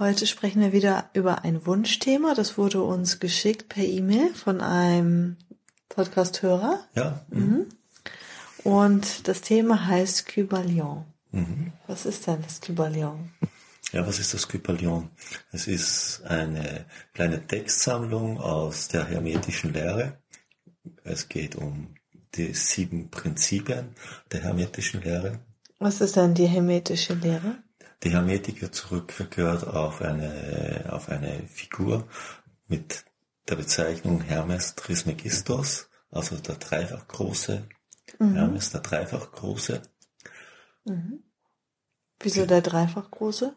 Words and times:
Heute 0.00 0.26
sprechen 0.26 0.62
wir 0.62 0.72
wieder 0.72 1.10
über 1.12 1.44
ein 1.44 1.66
Wunschthema. 1.66 2.32
Das 2.32 2.56
wurde 2.56 2.82
uns 2.82 3.20
geschickt 3.20 3.68
per 3.68 3.84
E-Mail 3.84 4.32
von 4.32 4.62
einem 4.62 5.36
Podcast-Hörer. 5.90 6.82
Ja. 6.94 7.26
Mhm. 7.28 7.66
Und 8.64 9.28
das 9.28 9.42
Thema 9.42 9.88
heißt 9.88 10.24
Kybalion. 10.24 11.04
Mhm. 11.32 11.74
Was 11.86 12.06
ist 12.06 12.26
denn 12.26 12.40
das 12.40 12.62
Kybalion? 12.62 13.30
Ja, 13.92 14.06
was 14.06 14.18
ist 14.18 14.32
das 14.32 14.48
Kybalion? 14.48 15.10
Es 15.52 15.66
ist 15.66 16.22
eine 16.24 16.86
kleine 17.12 17.46
Textsammlung 17.46 18.40
aus 18.40 18.88
der 18.88 19.04
hermetischen 19.04 19.74
Lehre. 19.74 20.16
Es 21.04 21.28
geht 21.28 21.56
um 21.56 21.94
die 22.36 22.54
sieben 22.54 23.10
Prinzipien 23.10 23.94
der 24.32 24.44
hermetischen 24.44 25.02
Lehre. 25.02 25.40
Was 25.78 26.00
ist 26.00 26.16
denn 26.16 26.32
die 26.32 26.46
hermetische 26.46 27.12
Lehre? 27.12 27.62
Die 28.02 28.10
Hermetik 28.10 28.62
wird 28.62 28.74
zurückgeführt 28.74 29.66
auf 29.66 30.00
eine, 30.00 30.88
auf 30.90 31.08
eine 31.08 31.46
Figur 31.48 32.08
mit 32.66 33.04
der 33.48 33.56
Bezeichnung 33.56 34.22
Hermes 34.22 34.74
Trismegistos, 34.74 35.88
also 36.10 36.36
der 36.36 36.56
dreifach 36.56 37.06
große, 37.08 37.68
mhm. 38.18 38.34
Hermes 38.34 38.70
der 38.70 38.80
dreifach 38.80 39.32
große. 39.32 39.82
Mhm. 40.84 41.24
Wieso 42.20 42.46
der 42.46 42.62
dreifach 42.62 43.10
große? 43.10 43.54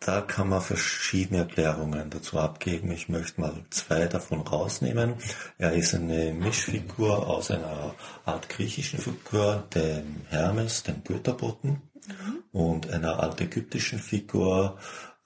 Da 0.00 0.20
kann 0.20 0.50
man 0.50 0.60
verschiedene 0.60 1.40
Erklärungen 1.40 2.10
dazu 2.10 2.38
abgeben. 2.38 2.90
Ich 2.90 3.08
möchte 3.08 3.40
mal 3.40 3.64
zwei 3.70 4.06
davon 4.06 4.40
rausnehmen. 4.42 5.14
Er 5.56 5.72
ist 5.72 5.94
eine 5.94 6.34
Mischfigur 6.34 7.26
aus 7.26 7.50
einer 7.50 7.94
Art 8.26 8.48
griechischen 8.50 8.98
Figur, 8.98 9.64
dem 9.74 10.26
Hermes, 10.28 10.82
dem 10.82 11.02
Götterboten, 11.04 11.80
mhm. 12.08 12.44
und 12.52 12.90
einer 12.90 13.20
altägyptischen 13.20 13.98
Figur, 13.98 14.78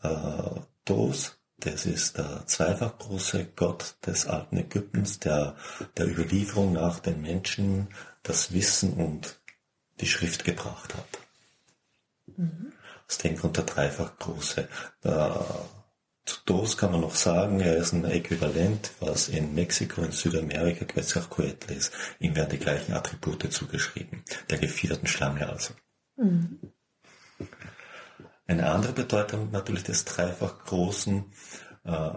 äh, 0.03 0.61
Dos, 0.85 1.39
das 1.59 1.87
ist 1.87 2.19
der 2.19 2.47
zweifach 2.47 2.99
große 2.99 3.47
Gott 3.57 3.97
des 4.07 4.27
alten 4.27 4.59
Ägyptens, 4.59 5.19
der 5.19 5.57
der 5.97 6.07
Überlieferung 6.07 6.73
nach 6.73 7.01
den 7.01 7.21
Menschen 7.21 7.89
das 8.23 8.53
Wissen 8.53 8.95
und 8.95 9.41
die 10.01 10.07
Schrift 10.07 10.45
gebracht 10.45 10.95
hat. 10.95 11.19
Mhm. 12.37 12.73
Aus 13.09 13.19
dem 13.19 13.37
Grund 13.37 13.57
der 13.57 13.65
dreifach 13.65 14.19
große. 14.19 14.69
zu 15.03 16.37
Dos 16.45 16.77
kann 16.77 16.93
man 16.93 17.01
noch 17.01 17.15
sagen, 17.15 17.59
er 17.61 17.77
ist 17.77 17.93
ein 17.93 18.05
Äquivalent, 18.05 18.93
was 19.01 19.29
in 19.29 19.55
Mexiko, 19.55 20.03
in 20.03 20.13
Südamerika 20.13 20.85
Quetzalcoatl 20.85 21.73
ist. 21.73 21.93
Ihm 22.21 22.37
werden 22.37 22.51
die 22.51 22.59
gleichen 22.59 22.93
Attribute 22.93 23.51
zugeschrieben. 23.53 24.23
Der 24.51 24.59
gevierten 24.59 25.09
Schlange 25.09 25.49
also. 25.49 25.75
Mhm. 26.19 26.59
Eine 28.47 28.71
andere 28.71 28.93
Bedeutung 28.93 29.51
natürlich 29.51 29.85
des 29.85 30.05
dreifach 30.05 30.65
großen 30.65 31.25
äh, 31.85 32.11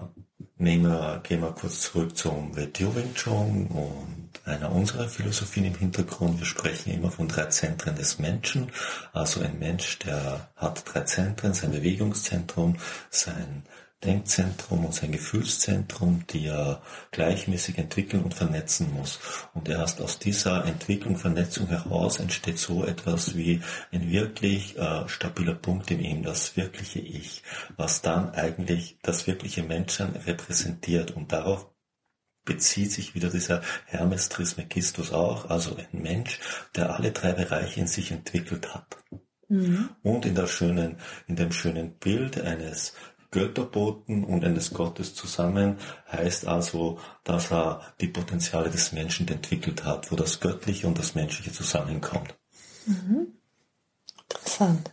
nehmen 0.58 0.84
wir, 0.84 1.20
gehen 1.24 1.42
wir 1.42 1.52
kurz 1.52 1.82
zurück 1.82 2.16
zum 2.16 2.56
WTO 2.56 2.96
Wing 2.96 3.14
Chun 3.14 3.68
und 3.68 4.30
einer 4.46 4.72
unserer 4.72 5.08
Philosophien 5.08 5.66
im 5.66 5.76
Hintergrund. 5.76 6.40
Wir 6.40 6.46
sprechen 6.46 6.94
immer 6.94 7.12
von 7.12 7.28
drei 7.28 7.46
Zentren 7.46 7.96
des 7.96 8.20
Menschen. 8.20 8.72
Also 9.14 9.42
ein 9.42 9.60
Mensch, 9.60 10.00
der 10.00 10.50
hat 10.56 10.84
drei 10.86 11.02
Zentren, 11.02 11.54
sein 11.54 11.72
Bewegungszentrum, 11.72 12.78
sein 13.10 13.64
Denkzentrum 14.04 14.86
und 14.86 14.94
sein 14.94 15.12
Gefühlszentrum, 15.12 16.26
die 16.30 16.48
er 16.48 16.82
gleichmäßig 17.12 17.78
entwickeln 17.78 18.24
und 18.24 18.34
vernetzen 18.34 18.92
muss. 18.94 19.20
Und 19.54 19.70
erst 19.70 20.02
aus 20.02 20.18
dieser 20.18 20.66
Entwicklung, 20.66 21.18
Vernetzung 21.18 21.68
heraus 21.68 22.20
entsteht 22.20 22.58
so 22.58 22.84
etwas 22.84 23.36
wie 23.36 23.62
ein 23.92 24.10
wirklich 24.12 24.78
äh, 24.78 25.08
stabiler 25.08 25.56
Punkt 25.56 25.92
in 25.92 26.00
ihm, 26.00 26.24
das 26.24 26.58
wirkliche 26.58 27.00
Ich, 27.00 27.44
was 27.78 28.02
dann 28.02 28.32
eigentlich 28.32 28.98
das 29.04 29.28
wirkliche 29.28 29.64
Menschsein 29.64 30.16
repräsentiert. 30.16 31.12
Und 31.12 31.32
darauf 31.32 31.72
bezieht 32.44 32.92
sich 32.92 33.14
wieder 33.14 33.30
dieser 33.30 33.62
Hermes 33.86 34.30
Trismegistus 34.30 35.14
auch, 35.14 35.50
also 35.50 35.76
ein 35.76 36.02
Mensch, 36.02 36.40
der 36.76 36.96
alle 36.96 37.12
drei 37.12 37.34
Bereiche 37.34 37.82
in 37.82 37.88
sich 37.88 38.12
entwickelt 38.12 38.74
hat. 38.74 38.98
Mhm. 39.52 39.90
Und 40.02 40.26
in 40.26 40.34
der 40.34 40.48
schönen, 40.48 40.96
in 41.28 41.36
dem 41.36 41.52
schönen 41.52 41.98
Bild 41.98 42.40
eines 42.40 42.94
Götterboten 43.32 44.26
und 44.26 44.44
eines 44.44 44.74
Gottes 44.74 45.16
zusammen 45.16 45.78
heißt 46.12 46.46
also, 46.48 47.00
dass 47.24 47.52
er 47.52 47.82
die 48.02 48.10
Potenziale 48.10 48.70
des 48.70 48.92
Menschen 48.92 49.28
entwickelt 49.30 49.86
hat, 49.86 50.12
wo 50.12 50.18
das 50.18 50.42
Göttliche 50.42 50.86
und 50.86 51.00
das 51.00 51.16
Menschliche 51.16 51.52
zusammenkommt. 51.52 52.36
Mhm. 52.86 53.28
Interessant. 54.30 54.90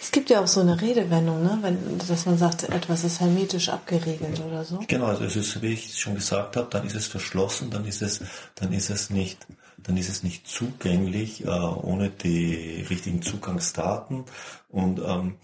Es 0.00 0.10
gibt 0.10 0.30
ja 0.30 0.40
auch 0.40 0.46
so 0.46 0.60
eine 0.60 0.80
Redewendung, 0.80 1.42
ne? 1.42 1.58
Wenn, 1.60 1.98
dass 1.98 2.24
man 2.24 2.38
sagt, 2.38 2.62
etwas 2.64 3.04
ist 3.04 3.20
hermetisch 3.20 3.68
abgeriegelt 3.68 4.40
oder 4.40 4.64
so. 4.64 4.80
Genau, 4.88 5.06
also 5.06 5.24
es 5.24 5.36
ist, 5.36 5.60
wie 5.60 5.74
ich 5.74 5.98
schon 5.98 6.14
gesagt 6.14 6.56
habe, 6.56 6.68
dann 6.70 6.86
ist 6.86 6.94
es 6.94 7.06
verschlossen, 7.06 7.70
dann 7.70 7.84
ist 7.84 8.00
es, 8.00 8.20
dann 8.54 8.72
ist 8.72 8.88
es 8.88 9.10
nicht, 9.10 9.46
dann 9.76 9.98
ist 9.98 10.08
es 10.08 10.22
nicht 10.22 10.46
zugänglich 10.46 11.44
äh, 11.44 11.48
ohne 11.48 12.08
die 12.08 12.86
richtigen 12.88 13.20
Zugangsdaten. 13.20 14.24
Und 14.70 15.00
ähm, 15.04 15.36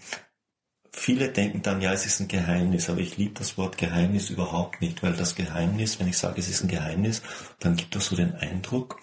Viele 0.91 1.29
denken 1.29 1.61
dann, 1.61 1.81
ja, 1.81 1.93
es 1.93 2.05
ist 2.05 2.19
ein 2.19 2.27
Geheimnis, 2.27 2.89
aber 2.89 2.99
ich 2.99 3.17
liebe 3.17 3.35
das 3.35 3.57
Wort 3.57 3.77
Geheimnis 3.77 4.29
überhaupt 4.29 4.81
nicht, 4.81 5.03
weil 5.03 5.13
das 5.13 5.35
Geheimnis, 5.35 5.99
wenn 5.99 6.07
ich 6.07 6.17
sage, 6.17 6.39
es 6.39 6.49
ist 6.49 6.63
ein 6.63 6.67
Geheimnis, 6.67 7.21
dann 7.59 7.75
gibt 7.75 7.95
das 7.95 8.07
so 8.07 8.15
den 8.15 8.33
Eindruck, 8.35 8.99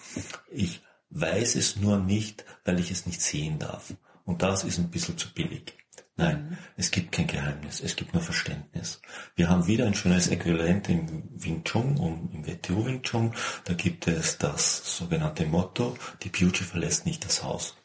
ich 0.51 0.81
weiß 1.09 1.55
es 1.55 1.77
nur 1.77 1.97
nicht, 1.97 2.45
weil 2.65 2.79
ich 2.79 2.91
es 2.91 3.05
nicht 3.05 3.21
sehen 3.21 3.59
darf. 3.59 3.93
Und 4.25 4.41
das 4.41 4.63
ist 4.63 4.77
ein 4.77 4.89
bisschen 4.89 5.17
zu 5.17 5.33
billig. 5.33 5.73
Nein, 6.17 6.49
mhm. 6.49 6.57
es 6.75 6.89
gibt 6.89 7.11
kein 7.11 7.27
Geheimnis, 7.27 7.79
es 7.79 7.95
gibt 7.95 8.13
nur 8.13 8.23
Verständnis. 8.23 9.01
Wir 9.35 9.49
haben 9.49 9.67
wieder 9.67 9.85
ein 9.85 9.93
schönes 9.93 10.27
Äquivalent 10.27 10.89
im 10.89 11.23
Wing 11.35 11.63
Chun 11.63 11.95
und 11.97 12.33
im 12.33 12.45
WTO 12.45 12.85
Wing 12.85 13.03
Chun. 13.03 13.33
Da 13.65 13.73
gibt 13.73 14.07
es 14.07 14.39
das 14.39 14.97
sogenannte 14.97 15.45
Motto, 15.45 15.95
die 16.23 16.29
Beauty 16.29 16.63
verlässt 16.63 17.05
nicht 17.05 17.23
das 17.23 17.43
Haus. 17.43 17.77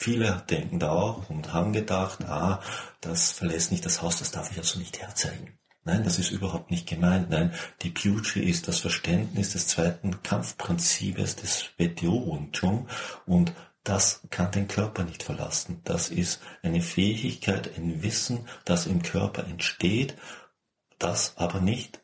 Viele 0.00 0.42
denken 0.48 0.78
da 0.78 0.92
auch 0.92 1.28
und 1.28 1.52
haben 1.52 1.74
gedacht, 1.74 2.24
ah, 2.24 2.62
das 3.02 3.32
verlässt 3.32 3.70
nicht 3.70 3.84
das 3.84 4.00
Haus, 4.00 4.18
das 4.18 4.30
darf 4.30 4.50
ich 4.50 4.56
also 4.56 4.78
nicht 4.78 4.98
herzeigen. 4.98 5.58
Nein, 5.84 6.04
das 6.04 6.18
ist 6.18 6.30
überhaupt 6.30 6.70
nicht 6.70 6.88
gemeint. 6.88 7.28
Nein, 7.28 7.52
die 7.82 7.90
Beauty 7.90 8.40
ist 8.40 8.66
das 8.66 8.78
Verständnis 8.80 9.52
des 9.52 9.66
zweiten 9.66 10.22
Kampfprinzips 10.22 11.36
des 11.36 11.66
WTO 11.76 12.34
Wing 12.34 12.86
und 13.26 13.52
das 13.84 14.22
kann 14.30 14.50
den 14.52 14.68
Körper 14.68 15.04
nicht 15.04 15.22
verlassen. 15.22 15.82
Das 15.84 16.08
ist 16.08 16.40
eine 16.62 16.80
Fähigkeit, 16.80 17.70
ein 17.76 18.02
Wissen, 18.02 18.48
das 18.64 18.86
im 18.86 19.02
Körper 19.02 19.44
entsteht, 19.44 20.16
das 20.98 21.36
aber 21.36 21.60
nicht 21.60 22.00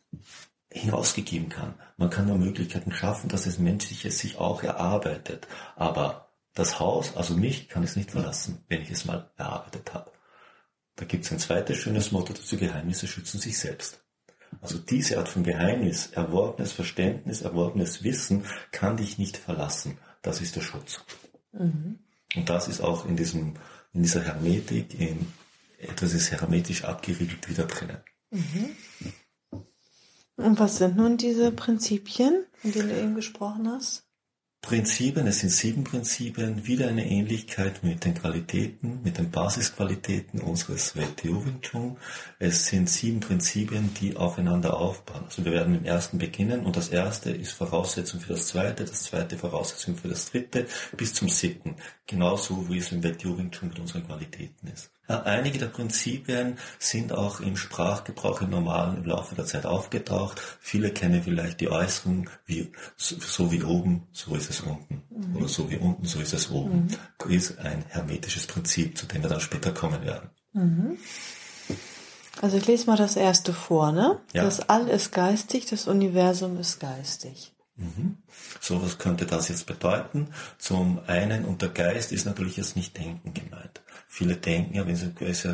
hinausgegeben 0.71 1.49
kann. 1.49 1.73
Man 1.97 2.11
kann 2.11 2.27
nur 2.27 2.37
Möglichkeiten 2.37 2.93
schaffen, 2.93 3.31
dass 3.31 3.45
das 3.45 3.59
Menschliche 3.59 4.11
sich 4.11 4.37
auch 4.37 4.63
erarbeitet. 4.63 5.49
Aber 5.77 6.26
das 6.57 6.81
Haus, 6.81 7.17
also 7.17 7.37
mich, 7.37 7.69
kann 7.69 7.85
es 7.85 7.97
nicht 7.97 8.11
verlassen, 8.11 8.65
wenn 8.69 8.83
ich 8.83 8.91
es 8.91 9.05
mal 9.05 9.31
erarbeitet 9.37 9.95
habe. 9.95 10.11
Da 10.97 11.05
gibt 11.05 11.25
es 11.25 11.31
ein 11.31 11.39
zweites 11.39 11.77
schönes 11.77 12.11
Motto 12.11 12.33
dazu, 12.33 12.57
Geheimnisse 12.57 13.07
schützen 13.07 13.39
sich 13.39 13.59
selbst. 13.59 14.03
Also 14.63 14.79
diese 14.79 15.19
Art 15.19 15.29
von 15.29 15.43
Geheimnis, 15.43 16.09
erworbenes 16.13 16.73
Verständnis, 16.73 17.43
erworbenes 17.43 18.03
Wissen 18.03 18.45
kann 18.73 18.97
dich 18.97 19.19
nicht 19.19 19.37
verlassen. 19.37 19.99
Das 20.23 20.41
ist 20.41 20.57
der 20.57 20.63
Schutz. 20.63 21.05
Mhm. 21.53 21.99
Und 22.35 22.49
das 22.49 22.69
ist 22.69 22.81
auch 22.81 23.07
in 23.07 23.17
diesem, 23.17 23.55
in 23.93 24.03
dieser 24.03 24.23
Hermetik, 24.23 24.99
in 24.99 25.31
etwas 25.79 26.15
ist 26.15 26.31
hermetisch 26.31 26.85
abgeriegelt 26.85 27.51
wieder 27.51 27.67
drinnen. 27.67 27.99
Mhm. 28.31 28.77
Und 30.37 30.59
was 30.59 30.79
sind 30.79 30.97
nun 30.97 31.19
diese 31.19 31.53
Prinzipien, 31.53 32.47
von 32.55 32.73
denen 32.73 32.89
du 32.89 32.99
eben 32.99 33.15
gesprochen 33.15 33.69
hast? 33.69 34.06
Prinzipien, 34.67 35.29
es 35.29 35.39
sind 35.39 35.51
sieben 35.51 35.85
Prinzipien, 35.85 36.67
wieder 36.67 36.89
eine 36.89 37.09
Ähnlichkeit 37.09 37.85
mit 37.85 38.05
den 38.05 38.15
Qualitäten, 38.15 39.01
mit 39.05 39.17
den 39.17 39.31
Basisqualitäten 39.31 40.41
unseres 40.41 40.97
WTO 40.97 41.47
Wing 41.47 41.61
Chun. 41.61 41.97
Es 42.41 42.67
sind 42.67 42.91
sieben 42.91 43.21
Prinzipien, 43.21 43.95
die 43.95 44.17
aufeinander 44.17 44.77
aufbauen. 44.77 45.23
Also 45.27 45.45
wir 45.45 45.53
werden 45.53 45.71
mit 45.71 45.83
dem 45.83 45.87
ersten 45.87 46.19
beginnen 46.19 46.67
und 46.67 46.77
das 46.77 46.89
erste 46.89 47.31
ist 47.31 47.53
Voraussetzung 47.53 48.19
für 48.19 48.33
das 48.33 48.49
zweite, 48.49 48.85
das 48.85 49.05
zweite 49.05 49.39
Voraussetzung 49.39 49.95
für 49.95 50.09
das 50.09 50.33
dritte 50.33 50.67
bis 50.97 51.15
zum 51.15 51.29
siebten. 51.29 51.77
Genauso 52.09 52.69
wie 52.69 52.79
es 52.79 52.91
im 52.91 53.05
WTO 53.05 53.39
Wing 53.39 53.53
Chun 53.53 53.69
mit 53.69 53.79
unseren 53.79 54.05
Qualitäten 54.05 54.67
ist. 54.67 54.96
Einige 55.09 55.59
der 55.59 55.67
Prinzipien 55.67 56.59
sind 56.79 57.13
auch 57.13 57.41
im 57.41 57.57
Sprachgebrauch 57.57 58.43
im 58.43 58.51
normalen 58.51 58.97
im 58.97 59.05
Laufe 59.05 59.35
der 59.35 59.45
Zeit 59.45 59.65
aufgetaucht. 59.65 60.41
Viele 60.61 60.91
kennen 60.91 61.23
vielleicht 61.23 61.61
die 61.61 61.69
äußeren, 61.69 62.29
wie, 62.45 62.73
so 62.97 63.53
wie 63.53 63.63
oben, 63.63 64.09
so 64.13 64.35
ist 64.35 64.51
es 64.51 64.61
unten. 64.61 65.03
Mhm. 65.11 65.37
Oder 65.37 65.49
so 65.49 65.71
wie 65.71 65.77
unten, 65.77 66.07
so 66.07 66.21
ist 66.21 66.33
es 66.33 66.51
oben. 66.51 66.89
Mhm. 67.25 67.31
Ist 67.31 67.59
ein 67.59 67.85
hermetisches 67.89 68.47
Prinzip, 68.47 68.99
zu 68.99 69.07
dem 69.07 69.23
wir 69.23 69.31
dann 69.31 69.41
später 69.41 69.73
kommen 69.73 70.03
werden. 70.03 70.31
Mhm. 70.53 70.99
Also 72.41 72.57
ich 72.57 72.67
lese 72.67 72.87
mal 72.87 72.97
das 72.97 73.17
erste 73.17 73.53
vor, 73.53 73.93
ne? 73.93 74.21
Ja. 74.33 74.45
Das 74.45 74.69
All 74.69 74.89
ist 74.89 75.13
geistig, 75.13 75.67
das 75.67 75.87
Universum 75.87 76.59
ist 76.59 76.81
geistig. 76.81 77.55
Mhm. 77.77 78.19
So, 78.61 78.83
was 78.83 78.99
könnte 78.99 79.27
das 79.27 79.49
jetzt 79.49 79.67
bedeuten? 79.67 80.29
Zum 80.59 81.01
einen, 81.07 81.45
unter 81.45 81.69
Geist 81.69 82.13
ist 82.13 82.25
natürlich 82.25 82.57
jetzt 82.57 82.77
nicht 82.77 82.97
Denken 82.97 83.35
gemeint. 83.35 83.83
Viele 84.17 84.37
denken 84.37 84.77
ja, 84.77 84.87
wenn 84.87 84.97
sie 84.97 85.13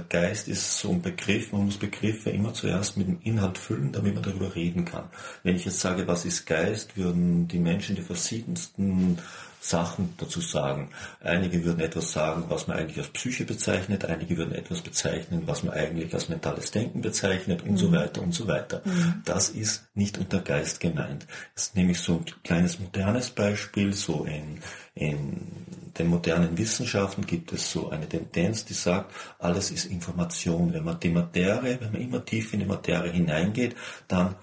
Geist 0.09 0.47
ist 0.47 0.79
so 0.79 0.91
ein 0.91 1.03
Begriff, 1.03 1.51
man 1.51 1.65
muss 1.65 1.79
Begriffe 1.79 2.31
immer 2.31 2.55
zuerst 2.55 2.97
mit 2.97 3.09
dem 3.09 3.19
Inhalt 3.25 3.59
füllen, 3.59 3.91
damit 3.91 4.15
man 4.15 4.23
darüber 4.23 4.55
reden 4.55 4.85
kann. 4.85 5.11
Wenn 5.43 5.57
ich 5.57 5.65
jetzt 5.65 5.81
sage, 5.81 6.07
was 6.07 6.25
ist 6.25 6.47
Geist, 6.47 6.97
würden 6.97 7.49
die 7.49 7.59
Menschen 7.59 7.97
die 7.97 8.03
verschiedensten 8.03 9.19
Sachen 9.59 10.15
dazu 10.17 10.41
sagen. 10.41 10.91
Einige 11.21 11.65
würden 11.65 11.81
etwas 11.81 12.13
sagen, 12.13 12.45
was 12.51 12.69
man 12.69 12.77
eigentlich 12.77 12.99
als 12.99 13.09
Psyche 13.09 13.45
bezeichnet, 13.45 14.05
einige 14.05 14.37
würden 14.37 14.55
etwas 14.55 14.81
bezeichnen, 14.81 15.43
was 15.47 15.65
man 15.65 15.75
eigentlich 15.75 16.15
als 16.15 16.29
mentales 16.29 16.71
Denken 16.71 17.01
bezeichnet 17.01 17.63
und 17.63 17.73
mhm. 17.73 17.77
so 17.79 17.91
weiter 17.91 18.23
und 18.23 18.33
so 18.33 18.47
weiter. 18.47 18.83
Mhm. 18.85 19.23
Das 19.25 19.49
ist 19.49 19.89
nicht 19.95 20.19
unter 20.19 20.39
Geist 20.39 20.79
gemeint. 20.79 21.27
Jetzt 21.57 21.75
nehme 21.75 21.91
ich 21.91 21.99
so 21.99 22.15
ein 22.15 22.25
kleines 22.45 22.79
modernes 22.79 23.31
Beispiel, 23.31 23.93
so 23.93 24.25
in, 24.25 24.61
in 24.95 25.67
den 25.99 26.09
modernen 26.09 26.57
Wissenschaften 26.57 27.27
gibt 27.27 27.53
es 27.53 27.71
so 27.71 27.91
eine 27.91 28.09
Tendenz, 28.09 28.65
die 28.65 28.75
sagt, 28.75 29.13
alles 29.39 29.71
ist 29.71 29.87
Information. 29.87 30.73
Wenn 30.73 30.85
man 30.85 31.01
die 31.01 31.11
Materie, 31.11 31.81
wenn 31.81 31.93
man 31.93 32.01
immer 32.01 32.25
tief 32.25 32.53
in 32.53 32.61
die 32.61 32.67
Materie 32.67 33.13
hineingeht, 33.13 33.77
dann 34.09 34.37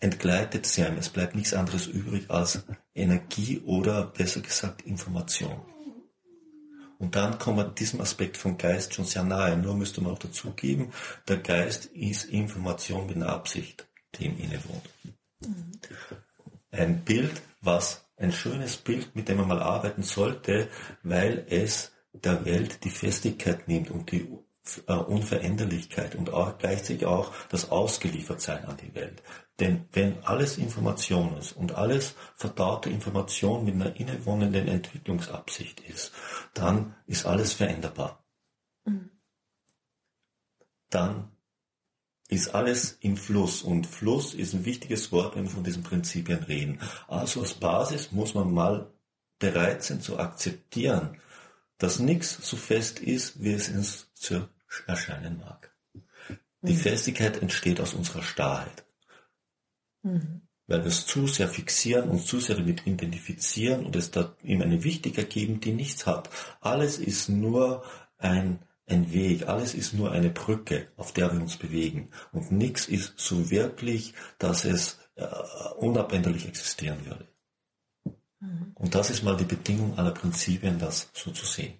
entgleitet 0.00 0.66
sie 0.66 0.82
einem. 0.82 0.98
Es 0.98 1.08
bleibt 1.08 1.34
nichts 1.34 1.54
anderes 1.54 1.86
übrig 1.86 2.30
als 2.30 2.64
Energie 2.94 3.60
oder 3.64 4.04
besser 4.06 4.40
gesagt 4.40 4.82
Information. 4.82 5.60
Und 6.98 7.16
dann 7.16 7.38
kommt 7.38 7.56
man 7.56 7.74
diesem 7.74 8.00
Aspekt 8.00 8.36
vom 8.36 8.56
Geist 8.56 8.94
schon 8.94 9.04
sehr 9.04 9.24
nahe. 9.24 9.56
Nur 9.56 9.76
müsste 9.76 10.00
man 10.00 10.12
auch 10.12 10.18
dazugeben, 10.18 10.92
der 11.28 11.38
Geist 11.38 11.86
ist 11.86 12.24
Information 12.24 13.06
mit 13.06 13.16
einer 13.16 13.30
Absicht, 13.30 13.86
die 14.14 14.26
ihm 14.26 14.38
innewohnt. 14.38 14.88
Ein 16.70 17.04
Bild, 17.04 17.42
was 17.60 18.03
ein 18.24 18.32
schönes 18.32 18.76
Bild, 18.76 19.14
mit 19.14 19.28
dem 19.28 19.38
man 19.38 19.48
mal 19.48 19.62
arbeiten 19.62 20.02
sollte, 20.02 20.68
weil 21.02 21.46
es 21.48 21.92
der 22.12 22.44
Welt 22.44 22.84
die 22.84 22.90
Festigkeit 22.90 23.68
nimmt 23.68 23.90
und 23.90 24.10
die 24.10 24.28
äh, 24.86 24.94
Unveränderlichkeit 24.94 26.14
und 26.14 26.32
auch 26.32 26.56
gleichzeitig 26.58 27.06
auch 27.06 27.32
das 27.50 27.70
Ausgeliefertsein 27.70 28.64
an 28.64 28.76
die 28.78 28.94
Welt. 28.94 29.22
Denn 29.60 29.88
wenn 29.92 30.24
alles 30.24 30.58
Information 30.58 31.36
ist 31.36 31.52
und 31.52 31.74
alles 31.74 32.14
verdaute 32.34 32.90
Information 32.90 33.64
mit 33.64 33.74
einer 33.74 33.94
innewohnenden 33.96 34.66
Entwicklungsabsicht 34.68 35.80
ist, 35.80 36.12
dann 36.54 36.96
ist 37.06 37.26
alles 37.26 37.52
veränderbar. 37.52 38.24
Mhm. 38.84 39.10
Dann 40.90 41.33
ist 42.28 42.54
alles 42.54 42.96
im 43.00 43.16
Fluss 43.16 43.62
und 43.62 43.86
Fluss 43.86 44.34
ist 44.34 44.54
ein 44.54 44.64
wichtiges 44.64 45.12
Wort, 45.12 45.36
wenn 45.36 45.44
wir 45.44 45.50
von 45.50 45.64
diesen 45.64 45.82
Prinzipien 45.82 46.42
reden. 46.44 46.80
Also 47.06 47.40
als 47.40 47.54
Basis 47.54 48.12
muss 48.12 48.34
man 48.34 48.52
mal 48.52 48.90
bereit 49.38 49.82
sein 49.82 50.00
zu 50.00 50.18
akzeptieren, 50.18 51.18
dass 51.78 51.98
nichts 51.98 52.38
so 52.40 52.56
fest 52.56 53.00
ist, 53.00 53.42
wie 53.42 53.52
es 53.52 53.68
uns 53.68 54.12
zu 54.14 54.48
erscheinen 54.86 55.38
mag. 55.38 55.74
Die 56.62 56.72
mhm. 56.72 56.78
Festigkeit 56.78 57.42
entsteht 57.42 57.80
aus 57.80 57.94
unserer 57.94 58.22
Starrheit. 58.22 58.84
Mhm. 60.02 60.42
Weil 60.66 60.80
wir 60.80 60.86
es 60.86 61.06
zu 61.06 61.26
sehr 61.26 61.48
fixieren, 61.48 62.08
uns 62.08 62.24
zu 62.24 62.40
sehr 62.40 62.56
damit 62.56 62.86
identifizieren 62.86 63.84
und 63.84 63.96
es 63.96 64.10
da 64.10 64.34
ihm 64.42 64.62
eine 64.62 64.82
Wichtigkeit 64.82 65.28
geben, 65.28 65.60
die 65.60 65.72
nichts 65.72 66.06
hat. 66.06 66.30
Alles 66.62 66.98
ist 66.98 67.28
nur 67.28 67.84
ein, 68.16 68.60
ein 68.86 69.12
Weg, 69.12 69.48
alles 69.48 69.74
ist 69.74 69.94
nur 69.94 70.12
eine 70.12 70.30
Brücke, 70.30 70.88
auf 70.96 71.12
der 71.12 71.32
wir 71.32 71.40
uns 71.40 71.56
bewegen. 71.56 72.10
Und 72.32 72.52
nichts 72.52 72.86
ist 72.86 73.14
so 73.18 73.50
wirklich, 73.50 74.14
dass 74.38 74.64
es 74.64 74.98
äh, 75.16 75.26
unabänderlich 75.78 76.46
existieren 76.46 77.04
würde. 77.06 77.28
Mhm. 78.40 78.72
Und 78.74 78.94
das 78.94 79.10
ist 79.10 79.22
mal 79.22 79.36
die 79.36 79.44
Bedingung 79.44 79.98
aller 79.98 80.12
Prinzipien, 80.12 80.78
das 80.78 81.10
so 81.14 81.30
zu 81.30 81.46
sehen. 81.46 81.74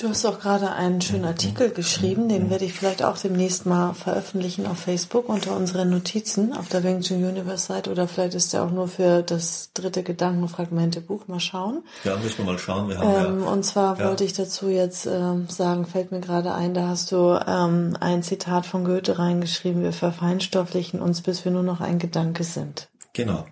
Du 0.00 0.08
hast 0.08 0.24
auch 0.24 0.40
gerade 0.40 0.72
einen 0.72 1.02
schönen 1.02 1.26
Artikel 1.26 1.68
geschrieben, 1.68 2.30
den 2.30 2.48
werde 2.48 2.64
ich 2.64 2.72
vielleicht 2.72 3.02
auch 3.02 3.18
demnächst 3.18 3.66
mal 3.66 3.92
veröffentlichen 3.92 4.66
auf 4.66 4.78
Facebook 4.78 5.28
unter 5.28 5.54
unseren 5.54 5.90
Notizen 5.90 6.54
auf 6.54 6.70
der 6.70 6.82
Wing 6.82 7.02
Chun 7.02 7.22
Universe 7.22 7.66
Seite 7.66 7.90
oder 7.90 8.08
vielleicht 8.08 8.34
ist 8.34 8.54
der 8.54 8.62
auch 8.62 8.70
nur 8.70 8.88
für 8.88 9.22
das 9.22 9.72
dritte 9.74 10.02
Gedankenfragmente 10.02 11.02
Buch. 11.02 11.28
Mal 11.28 11.38
schauen. 11.38 11.84
Ja, 12.04 12.16
müssen 12.16 12.38
wir 12.38 12.46
mal 12.46 12.58
schauen. 12.58 12.88
Wir 12.88 12.96
haben 12.96 13.26
ähm, 13.26 13.40
ja, 13.42 13.50
und 13.50 13.62
zwar 13.62 13.98
ja. 13.98 14.08
wollte 14.08 14.24
ich 14.24 14.32
dazu 14.32 14.70
jetzt 14.70 15.04
ähm, 15.04 15.48
sagen, 15.50 15.84
fällt 15.84 16.12
mir 16.12 16.20
gerade 16.20 16.54
ein, 16.54 16.72
da 16.72 16.88
hast 16.88 17.12
du 17.12 17.38
ähm, 17.46 17.94
ein 18.00 18.22
Zitat 18.22 18.64
von 18.64 18.86
Goethe 18.86 19.18
reingeschrieben, 19.18 19.82
wir 19.82 19.92
verfeinstofflichen 19.92 21.02
uns, 21.02 21.20
bis 21.20 21.44
wir 21.44 21.52
nur 21.52 21.62
noch 21.62 21.82
ein 21.82 21.98
Gedanke 21.98 22.44
sind. 22.44 22.88
Genau. 23.12 23.44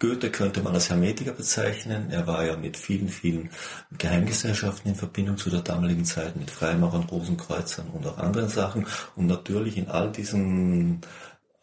Goethe 0.00 0.30
könnte 0.30 0.60
man 0.60 0.74
als 0.74 0.90
Hermetiker 0.90 1.32
bezeichnen. 1.32 2.10
Er 2.10 2.26
war 2.26 2.44
ja 2.44 2.56
mit 2.56 2.76
vielen, 2.76 3.08
vielen 3.08 3.50
Geheimgesellschaften 3.96 4.90
in 4.90 4.96
Verbindung 4.96 5.36
zu 5.36 5.50
der 5.50 5.60
damaligen 5.60 6.04
Zeit, 6.04 6.36
mit 6.36 6.50
Freimaurern, 6.50 7.04
Rosenkreuzern 7.04 7.88
und 7.88 8.06
auch 8.06 8.18
anderen 8.18 8.48
Sachen. 8.48 8.86
Und 9.14 9.26
natürlich 9.26 9.76
in 9.76 9.88
all 9.88 10.10
diesen 10.10 11.02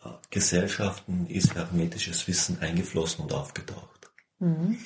äh, 0.04 0.10
Gesellschaften 0.30 1.28
ist 1.28 1.56
hermetisches 1.56 2.28
Wissen 2.28 2.60
eingeflossen 2.62 3.25
und 3.25 3.33
aufgetaucht. 3.33 4.12
Mhm. 4.39 4.78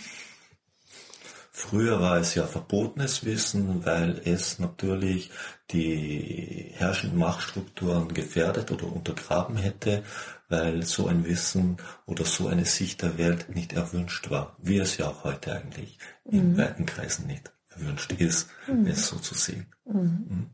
Früher 1.57 2.01
war 2.01 2.17
es 2.17 2.35
ja 2.35 2.45
verbotenes 2.45 3.23
Wissen, 3.23 3.85
weil 3.85 4.21
es 4.25 4.59
natürlich 4.59 5.31
die 5.71 6.71
herrschenden 6.73 7.17
Machtstrukturen 7.17 8.13
gefährdet 8.13 8.71
oder 8.71 8.91
untergraben 8.91 9.55
hätte 9.55 10.03
weil 10.49 10.83
so 10.83 11.07
ein 11.07 11.25
Wissen 11.25 11.77
oder 12.05 12.25
so 12.25 12.47
eine 12.47 12.65
Sicht 12.65 13.01
der 13.01 13.17
Welt 13.17 13.53
nicht 13.53 13.73
erwünscht 13.73 14.29
war, 14.29 14.55
wie 14.61 14.77
es 14.77 14.97
ja 14.97 15.07
auch 15.07 15.23
heute 15.23 15.53
eigentlich 15.53 15.97
mhm. 16.25 16.39
in 16.39 16.57
weiten 16.57 16.85
Kreisen 16.85 17.27
nicht 17.27 17.51
erwünscht 17.69 18.11
ist, 18.13 18.49
mhm. 18.67 18.87
es 18.87 19.07
so 19.07 19.17
zu 19.17 19.35
sehen. 19.35 19.67
Mhm. 19.85 20.25
mhm. 20.29 20.49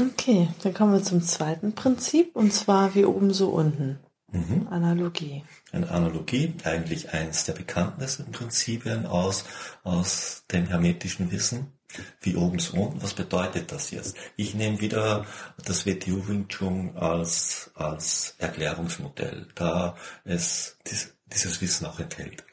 Okay, 0.00 0.48
dann 0.62 0.74
kommen 0.74 0.92
wir 0.92 1.02
zum 1.02 1.22
zweiten 1.22 1.74
Prinzip 1.74 2.36
und 2.36 2.52
zwar 2.52 2.94
wie 2.94 3.04
oben 3.04 3.32
so 3.32 3.48
unten. 3.48 3.98
Mhm. 4.30 4.68
Analogie. 4.70 5.42
Eine 5.72 5.90
Analogie, 5.90 6.54
eigentlich 6.62 7.12
eins 7.12 7.44
der 7.44 7.54
bekanntesten 7.54 8.30
Prinzipien 8.30 9.06
aus, 9.06 9.44
aus 9.82 10.44
dem 10.52 10.66
hermetischen 10.66 11.32
Wissen 11.32 11.77
wie 12.20 12.36
oben 12.36 12.58
so 12.58 12.76
unten. 12.76 13.02
Was 13.02 13.14
bedeutet 13.14 13.72
das 13.72 13.90
jetzt? 13.90 14.16
Ich 14.36 14.54
nehme 14.54 14.80
wieder 14.80 15.26
das 15.64 15.86
WTU 15.86 16.26
Wing 16.28 16.48
Chun 16.48 16.96
als, 16.96 17.70
als 17.74 18.34
Erklärungsmodell, 18.38 19.46
da 19.54 19.96
es 20.24 20.76
dies, 20.86 21.14
dieses 21.32 21.60
Wissen 21.60 21.86
auch 21.86 21.98
enthält. 21.98 22.44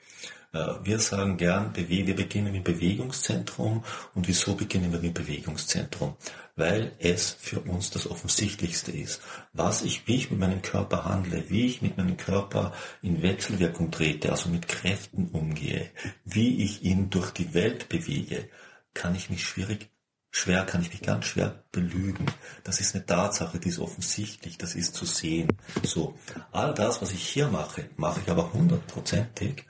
Äh, 0.55 0.75
wir 0.83 0.99
sagen 0.99 1.37
gern, 1.37 1.75
wir 1.75 2.15
beginnen 2.15 2.55
im 2.55 2.63
Bewegungszentrum. 2.63 3.83
Und 4.13 4.27
wieso 4.27 4.55
beginnen 4.55 4.91
wir 4.91 5.03
im 5.03 5.13
Bewegungszentrum? 5.13 6.15
Weil 6.55 6.93
es 6.99 7.35
für 7.37 7.59
uns 7.59 7.89
das 7.89 8.09
Offensichtlichste 8.09 8.91
ist. 8.93 9.21
Was 9.51 9.81
ich, 9.81 10.07
wie 10.07 10.15
ich 10.15 10.31
mit 10.31 10.39
meinem 10.39 10.61
Körper 10.61 11.03
handle, 11.03 11.49
wie 11.49 11.65
ich 11.65 11.81
mit 11.81 11.97
meinem 11.97 12.15
Körper 12.15 12.71
in 13.01 13.21
Wechselwirkung 13.21 13.91
trete, 13.91 14.31
also 14.31 14.49
mit 14.49 14.69
Kräften 14.69 15.27
umgehe, 15.33 15.89
wie 16.23 16.63
ich 16.63 16.83
ihn 16.83 17.09
durch 17.09 17.31
die 17.31 17.53
Welt 17.53 17.89
bewege, 17.89 18.47
kann 18.95 19.13
ich 19.13 19.29
mich 19.29 19.45
schwierig, 19.45 19.91
schwer, 20.31 20.65
kann 20.65 20.81
ich 20.81 20.89
mich 20.89 21.03
ganz 21.03 21.25
schwer 21.25 21.63
belügen. 21.71 22.25
Das 22.63 22.79
ist 22.79 22.95
eine 22.95 23.05
Tatsache, 23.05 23.59
die 23.59 23.69
ist 23.69 23.77
offensichtlich, 23.77 24.57
das 24.57 24.73
ist 24.73 24.95
zu 24.95 25.05
sehen. 25.05 25.49
So, 25.83 26.17
all 26.51 26.73
das, 26.73 27.03
was 27.03 27.11
ich 27.11 27.27
hier 27.27 27.47
mache, 27.49 27.87
mache 27.97 28.21
ich 28.21 28.31
aber 28.31 28.51
hundertprozentig 28.53 29.65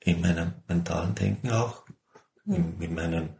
in 0.00 0.20
meinem 0.20 0.52
mentalen 0.68 1.14
Denken 1.14 1.50
auch, 1.50 1.86
in, 2.44 2.80
in 2.80 2.94
meinem 2.94 3.30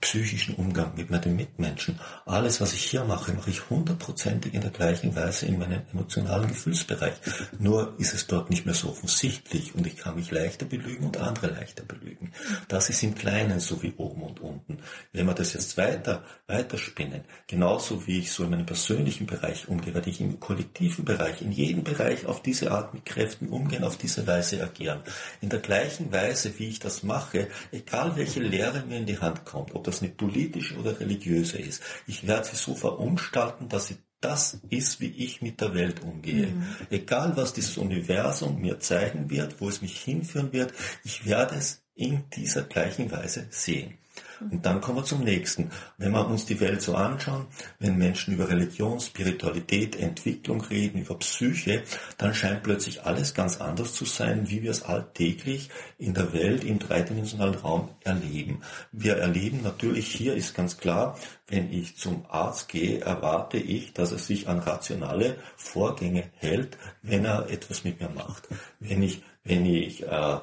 psychischen 0.00 0.54
Umgang 0.54 0.92
mit 0.96 1.10
meinen 1.10 1.36
Mitmenschen. 1.36 2.00
Alles, 2.24 2.60
was 2.60 2.72
ich 2.72 2.84
hier 2.84 3.04
mache, 3.04 3.32
mache 3.32 3.50
ich 3.50 3.68
hundertprozentig 3.68 4.54
in 4.54 4.62
der 4.62 4.70
gleichen 4.70 5.14
Weise 5.14 5.46
in 5.46 5.58
meinem 5.58 5.82
emotionalen 5.92 6.48
Gefühlsbereich. 6.48 7.14
Nur 7.58 7.94
ist 7.98 8.14
es 8.14 8.26
dort 8.26 8.48
nicht 8.48 8.64
mehr 8.64 8.74
so 8.74 8.88
offensichtlich 8.88 9.74
und 9.74 9.86
ich 9.86 9.98
kann 9.98 10.16
mich 10.16 10.30
leichter 10.30 10.64
belügen 10.64 11.06
und 11.06 11.18
andere 11.18 11.48
leichter 11.48 11.84
belügen. 11.84 12.32
Das 12.68 12.88
ist 12.88 13.02
im 13.02 13.14
Kleinen 13.14 13.60
so 13.60 13.82
wie 13.82 13.92
oben 13.98 14.22
und 14.22 14.40
unten. 14.40 14.78
Wenn 15.12 15.26
wir 15.26 15.34
das 15.34 15.52
jetzt 15.52 15.76
weiter, 15.76 16.24
weiter 16.46 16.78
spinnen, 16.78 17.24
genauso 17.46 18.06
wie 18.06 18.20
ich 18.20 18.32
so 18.32 18.44
in 18.44 18.50
meinem 18.50 18.66
persönlichen 18.66 19.26
Bereich 19.26 19.68
umgehe, 19.68 19.92
werde 19.92 20.08
ich 20.08 20.20
im 20.20 20.40
kollektiven 20.40 21.04
Bereich, 21.04 21.42
in 21.42 21.52
jedem 21.52 21.84
Bereich 21.84 22.24
auf 22.24 22.42
diese 22.42 22.70
Art 22.70 22.94
mit 22.94 23.04
Kräften 23.04 23.48
umgehen, 23.48 23.84
auf 23.84 23.98
diese 23.98 24.26
Weise 24.26 24.62
agieren. 24.62 25.02
In 25.42 25.50
der 25.50 25.60
gleichen 25.60 26.10
Weise, 26.10 26.58
wie 26.58 26.68
ich 26.68 26.78
das 26.78 27.02
mache, 27.02 27.48
egal 27.70 28.16
welche 28.16 28.40
Lehre 28.40 28.82
mir 28.86 28.96
in 28.96 29.06
die 29.06 29.18
Hand 29.18 29.44
kommt, 29.44 29.74
ob 29.74 29.89
das 29.90 30.02
eine 30.02 30.10
politische 30.10 30.76
oder 30.76 30.98
religiöse 30.98 31.58
ist. 31.58 31.82
Ich 32.06 32.26
werde 32.26 32.46
sie 32.46 32.56
so 32.56 32.74
verunstalten, 32.74 33.68
dass 33.68 33.88
sie 33.88 33.96
das 34.20 34.58
ist, 34.68 35.00
wie 35.00 35.08
ich 35.08 35.40
mit 35.40 35.60
der 35.60 35.74
Welt 35.74 36.02
umgehe. 36.02 36.48
Mhm. 36.48 36.64
Egal, 36.90 37.36
was 37.36 37.54
dieses 37.54 37.78
Universum 37.78 38.60
mir 38.60 38.78
zeigen 38.78 39.30
wird, 39.30 39.60
wo 39.60 39.68
es 39.68 39.80
mich 39.80 39.98
hinführen 39.98 40.52
wird, 40.52 40.74
ich 41.04 41.26
werde 41.26 41.56
es 41.56 41.82
in 41.94 42.24
dieser 42.34 42.62
gleichen 42.62 43.10
Weise 43.10 43.46
sehen. 43.50 43.98
Und 44.40 44.64
dann 44.64 44.80
kommen 44.80 44.98
wir 44.98 45.04
zum 45.04 45.22
nächsten. 45.22 45.70
Wenn 45.98 46.12
wir 46.12 46.26
uns 46.26 46.46
die 46.46 46.60
Welt 46.60 46.80
so 46.82 46.94
anschauen, 46.94 47.46
wenn 47.78 47.96
Menschen 47.96 48.34
über 48.34 48.48
Religion, 48.48 49.00
Spiritualität, 49.00 49.96
Entwicklung 49.96 50.60
reden, 50.62 51.00
über 51.00 51.18
Psyche, 51.18 51.82
dann 52.16 52.34
scheint 52.34 52.62
plötzlich 52.62 53.04
alles 53.04 53.34
ganz 53.34 53.60
anders 53.60 53.92
zu 53.94 54.04
sein, 54.04 54.48
wie 54.48 54.62
wir 54.62 54.70
es 54.70 54.82
alltäglich 54.82 55.70
in 55.98 56.14
der 56.14 56.32
Welt 56.32 56.64
im 56.64 56.78
dreidimensionalen 56.78 57.56
Raum 57.56 57.90
erleben. 58.04 58.62
Wir 58.92 59.16
erleben 59.16 59.60
natürlich, 59.62 60.08
hier 60.08 60.34
ist 60.34 60.54
ganz 60.54 60.78
klar, 60.78 61.18
wenn 61.46 61.72
ich 61.72 61.96
zum 61.96 62.24
Arzt 62.28 62.68
gehe, 62.68 63.00
erwarte 63.00 63.58
ich, 63.58 63.92
dass 63.92 64.12
er 64.12 64.18
sich 64.18 64.48
an 64.48 64.60
rationale 64.60 65.36
Vorgänge 65.56 66.24
hält, 66.36 66.78
wenn 67.02 67.24
er 67.24 67.50
etwas 67.50 67.84
mit 67.84 68.00
mir 68.00 68.08
macht. 68.10 68.48
Wenn 68.78 69.02
ich, 69.02 69.22
wenn 69.44 69.66
ich 69.66 70.04
äh, 70.04 70.38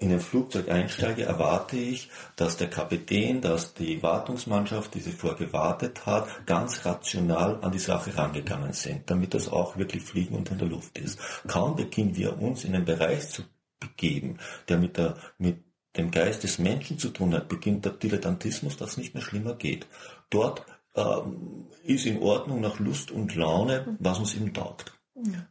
in 0.00 0.10
ein 0.10 0.20
Flugzeug 0.20 0.70
einsteige, 0.70 1.24
erwarte 1.24 1.76
ich, 1.76 2.08
dass 2.34 2.56
der 2.56 2.70
Kapitän, 2.70 3.42
dass 3.42 3.74
die 3.74 4.02
Wartungsmannschaft, 4.02 4.94
die 4.94 5.00
sie 5.00 5.12
vorgewartet 5.12 6.06
hat, 6.06 6.46
ganz 6.46 6.86
rational 6.86 7.58
an 7.60 7.70
die 7.70 7.78
Sache 7.78 8.16
rangegangen 8.16 8.72
sind, 8.72 9.10
damit 9.10 9.34
das 9.34 9.50
auch 9.50 9.76
wirklich 9.76 10.02
fliegen 10.02 10.34
und 10.34 10.50
in 10.50 10.58
der 10.58 10.68
Luft 10.68 10.98
ist. 10.98 11.20
Kaum 11.46 11.76
beginnen 11.76 12.16
wir 12.16 12.40
uns 12.40 12.64
in 12.64 12.74
einen 12.74 12.86
Bereich 12.86 13.28
zu 13.28 13.42
begeben, 13.78 14.38
der 14.68 14.78
mit, 14.78 14.96
der, 14.96 15.16
mit 15.36 15.62
dem 15.98 16.10
Geist 16.10 16.44
des 16.44 16.58
Menschen 16.58 16.98
zu 16.98 17.10
tun 17.10 17.34
hat, 17.34 17.48
beginnt 17.48 17.84
der 17.84 17.92
Dilettantismus, 17.92 18.78
dass 18.78 18.92
es 18.92 18.96
nicht 18.96 19.12
mehr 19.12 19.22
schlimmer 19.22 19.54
geht. 19.54 19.86
Dort 20.30 20.64
ähm, 20.94 21.66
ist 21.84 22.06
in 22.06 22.22
Ordnung 22.22 22.62
nach 22.62 22.78
Lust 22.78 23.10
und 23.10 23.34
Laune, 23.34 23.98
was 24.00 24.18
uns 24.18 24.34
eben 24.34 24.54
taugt. 24.54 24.94
Ja. 25.14 25.46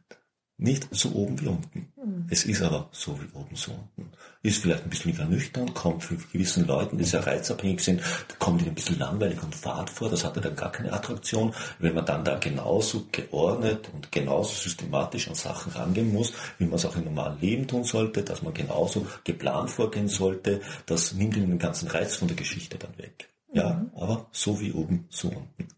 Nicht 0.62 0.88
so 0.90 1.10
oben 1.12 1.40
wie 1.40 1.46
unten. 1.46 1.90
Mhm. 1.96 2.26
Es 2.28 2.44
ist 2.44 2.60
aber 2.60 2.90
so 2.92 3.18
wie 3.18 3.34
oben, 3.34 3.56
so 3.56 3.72
unten. 3.72 4.12
Ist 4.42 4.60
vielleicht 4.60 4.84
ein 4.84 4.90
bisschen 4.90 5.30
nüchtern, 5.30 5.72
kommt 5.72 6.04
für 6.04 6.16
gewissen 6.16 6.66
Leuten, 6.66 6.98
die 6.98 7.04
sehr 7.04 7.26
reizabhängig 7.26 7.80
sind, 7.80 8.02
kommt 8.38 8.60
ihnen 8.60 8.72
ein 8.72 8.74
bisschen 8.74 8.98
langweilig 8.98 9.42
und 9.42 9.54
fad 9.54 9.88
vor, 9.88 10.10
das 10.10 10.22
hat 10.22 10.36
ja 10.36 10.42
dann 10.42 10.56
gar 10.56 10.70
keine 10.70 10.92
Attraktion. 10.92 11.54
Wenn 11.78 11.94
man 11.94 12.04
dann 12.04 12.24
da 12.26 12.36
genauso 12.38 13.06
geordnet 13.10 13.88
und 13.94 14.12
genauso 14.12 14.52
systematisch 14.52 15.28
an 15.28 15.34
Sachen 15.34 15.72
rangehen 15.72 16.12
muss, 16.12 16.34
wie 16.58 16.66
man 16.66 16.74
es 16.74 16.84
auch 16.84 16.96
im 16.96 17.04
normalen 17.04 17.40
Leben 17.40 17.66
tun 17.66 17.84
sollte, 17.84 18.22
dass 18.22 18.42
man 18.42 18.52
genauso 18.52 19.06
geplant 19.24 19.70
vorgehen 19.70 20.08
sollte, 20.08 20.60
das 20.84 21.14
nimmt 21.14 21.38
ihnen 21.38 21.48
den 21.48 21.58
ganzen 21.58 21.88
Reiz 21.88 22.16
von 22.16 22.28
der 22.28 22.36
Geschichte 22.36 22.76
dann 22.76 22.98
weg. 22.98 23.30
Ja, 23.54 23.74
mhm. 23.74 23.90
aber 23.94 24.26
so 24.30 24.60
wie 24.60 24.72
oben, 24.72 25.06
so 25.08 25.28
unten. 25.28 25.68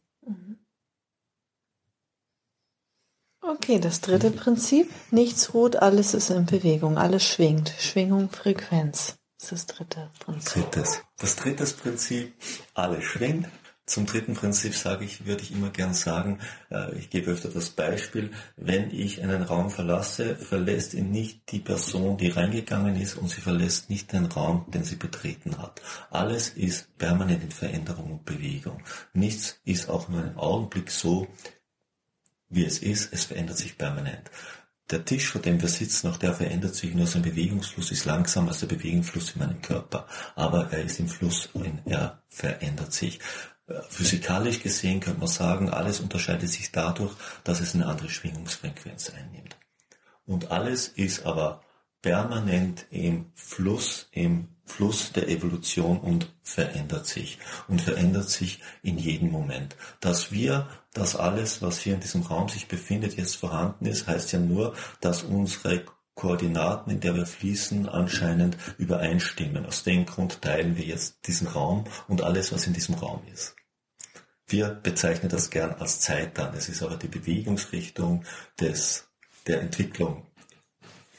Okay, 3.43 3.81
das 3.81 4.01
dritte 4.01 4.31
Prinzip. 4.31 4.89
Nichts 5.11 5.53
ruht, 5.53 5.77
alles 5.77 6.15
ist 6.15 6.31
in 6.31 6.47
Bewegung, 6.47 6.97
alles 6.97 7.25
schwingt. 7.25 7.75
Schwingung, 7.79 8.31
Frequenz. 8.31 9.17
Das 9.41 9.51
ist 9.51 9.69
das 9.69 9.77
dritte 9.77 10.11
Prinzip. 10.21 10.71
Drittes. 10.71 11.03
Das 11.19 11.35
dritte 11.35 11.65
Prinzip, 11.65 12.33
alles 12.75 13.03
schwingt. 13.03 13.49
Zum 13.85 14.07
dritten 14.07 14.35
Prinzip 14.35 14.77
sage 14.77 15.05
ich, 15.05 15.27
würde 15.27 15.43
ich 15.43 15.51
immer 15.51 15.71
gern 15.71 15.93
sagen, 15.93 16.39
äh, 16.71 16.97
ich 16.97 17.11
gebe 17.11 17.33
öfter 17.33 17.49
das 17.49 17.71
Beispiel, 17.71 18.31
wenn 18.57 18.93
ich 18.93 19.21
einen 19.23 19.43
Raum 19.43 19.71
verlasse, 19.71 20.37
verlässt 20.37 20.95
ihn 20.95 21.11
nicht 21.11 21.51
die 21.51 21.59
Person, 21.59 22.17
die 22.17 22.29
reingegangen 22.29 22.95
ist 22.95 23.17
und 23.17 23.29
sie 23.29 23.41
verlässt 23.41 23.91
nicht 23.91 24.13
den 24.13 24.27
Raum, 24.27 24.67
den 24.69 24.85
sie 24.85 24.95
betreten 24.95 25.59
hat. 25.59 25.83
Alles 26.11 26.51
ist 26.51 26.97
permanent 26.97 27.43
in 27.43 27.51
Veränderung 27.51 28.13
und 28.13 28.25
Bewegung. 28.25 28.81
Nichts 29.15 29.61
ist 29.65 29.91
auch 29.91 30.09
nur 30.09 30.23
einen 30.23 30.37
Augenblick 30.37 30.93
so, 30.93 31.27
wie 32.53 32.65
es 32.65 32.79
ist, 32.79 33.13
es 33.13 33.25
verändert 33.25 33.59
sich 33.59 33.77
permanent. 33.77 34.31
Der 34.91 35.05
Tisch, 35.05 35.29
vor 35.29 35.41
dem 35.41 35.61
wir 35.61 35.69
sitzen, 35.69 36.09
auch 36.09 36.19
der 36.19 36.35
verändert 36.35 36.75
sich, 36.75 36.95
nur 36.95 37.07
sein 37.07 37.23
Bewegungsfluss 37.23 37.93
ist 37.93 38.05
langsamer 38.05 38.49
als 38.49 38.61
der 38.61 38.67
Bewegungsfluss 38.67 39.33
in 39.33 39.41
meinem 39.41 39.63
Körper. 39.63 40.07
Aber 40.35 40.71
er 40.71 40.85
ist 40.85 41.01
im 41.01 41.09
Fluss, 41.09 41.49
er 41.87 42.23
verändert 42.29 42.93
sich. 42.93 43.19
Physikalisch 43.89 44.63
gesehen 44.63 45.01
könnte 45.01 45.21
man 45.21 45.29
sagen, 45.29 45.71
alles 45.71 46.01
unterscheidet 46.01 46.51
sich 46.51 46.73
dadurch, 46.73 47.15
dass 47.45 47.61
es 47.61 47.75
eine 47.75 47.87
andere 47.87 48.11
Schwingungsfrequenz 48.11 49.11
einnimmt. 49.11 49.57
Und 50.27 50.51
alles 50.51 50.89
ist 50.89 51.25
aber 51.25 51.63
permanent 52.03 52.87
im 52.91 53.27
Fluss, 53.35 54.09
im 54.13 54.49
Fluss 54.65 55.13
der 55.13 55.29
Evolution 55.29 55.99
und 56.01 56.33
verändert 56.43 57.07
sich 57.07 57.39
und 57.69 57.81
verändert 57.81 58.29
sich 58.29 58.61
in 58.83 58.99
jedem 58.99 59.31
Moment. 59.31 59.77
Dass 60.01 60.33
wir, 60.33 60.69
dass 60.93 61.17
alles, 61.17 61.63
was 61.63 61.81
hier 61.81 61.95
in 61.95 62.01
diesem 62.01 62.23
Raum 62.23 62.49
sich 62.49 62.69
befindet, 62.69 63.17
jetzt 63.17 63.37
vorhanden 63.37 63.87
ist, 63.87 64.07
heißt 64.07 64.33
ja 64.33 64.39
nur, 64.39 64.75
dass 65.01 65.23
unsere 65.23 65.85
Koordinaten, 66.15 66.91
in 66.91 67.01
der 67.01 67.15
wir 67.15 67.27
fließen, 67.27 67.89
anscheinend 67.89 68.57
übereinstimmen. 68.79 69.65
Aus 69.65 69.83
dem 69.83 70.05
Grund 70.05 70.43
teilen 70.43 70.77
wir 70.77 70.85
jetzt 70.85 71.27
diesen 71.27 71.47
Raum 71.47 71.85
und 72.09 72.23
alles, 72.23 72.53
was 72.53 72.67
in 72.67 72.75
diesem 72.75 72.97
Raum 72.97 73.23
ist. 73.33 73.57
Wir 74.47 74.69
bezeichnen 74.69 75.31
das 75.31 75.51
gern 75.51 75.73
als 75.79 76.01
Zeit 76.01 76.37
dann. 76.37 76.55
Es 76.55 76.69
ist 76.69 76.83
aber 76.83 76.97
die 76.97 77.09
Bewegungsrichtung 77.09 78.25
des, 78.61 79.09
der 79.47 79.63
Entwicklung, 79.63 80.27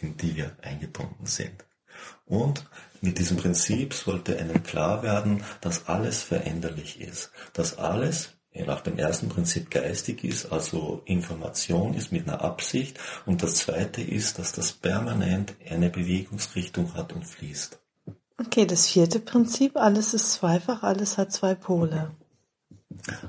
in 0.03 0.17
die 0.17 0.35
wir 0.35 0.55
eingebunden 0.61 1.25
sind. 1.25 1.65
Und 2.25 2.65
mit 3.01 3.19
diesem 3.19 3.37
Prinzip 3.37 3.93
sollte 3.93 4.37
einem 4.37 4.63
klar 4.63 5.03
werden, 5.03 5.43
dass 5.61 5.87
alles 5.87 6.21
veränderlich 6.21 7.01
ist, 7.01 7.31
dass 7.53 7.77
alles 7.77 8.29
nach 8.53 8.81
dem 8.81 8.97
ersten 8.97 9.29
Prinzip 9.29 9.71
geistig 9.71 10.23
ist, 10.23 10.51
also 10.51 11.01
Information 11.05 11.95
ist 11.95 12.11
mit 12.11 12.27
einer 12.27 12.41
Absicht 12.41 12.99
und 13.25 13.41
das 13.41 13.55
zweite 13.55 14.01
ist, 14.01 14.37
dass 14.37 14.51
das 14.51 14.71
permanent 14.71 15.55
eine 15.67 15.89
Bewegungsrichtung 15.89 16.93
hat 16.93 17.13
und 17.13 17.25
fließt. 17.25 17.79
Okay, 18.37 18.65
das 18.65 18.87
vierte 18.87 19.19
Prinzip, 19.19 19.75
alles 19.75 20.13
ist 20.13 20.33
zweifach, 20.33 20.83
alles 20.83 21.17
hat 21.17 21.31
zwei 21.31 21.55
Pole. 21.55 22.11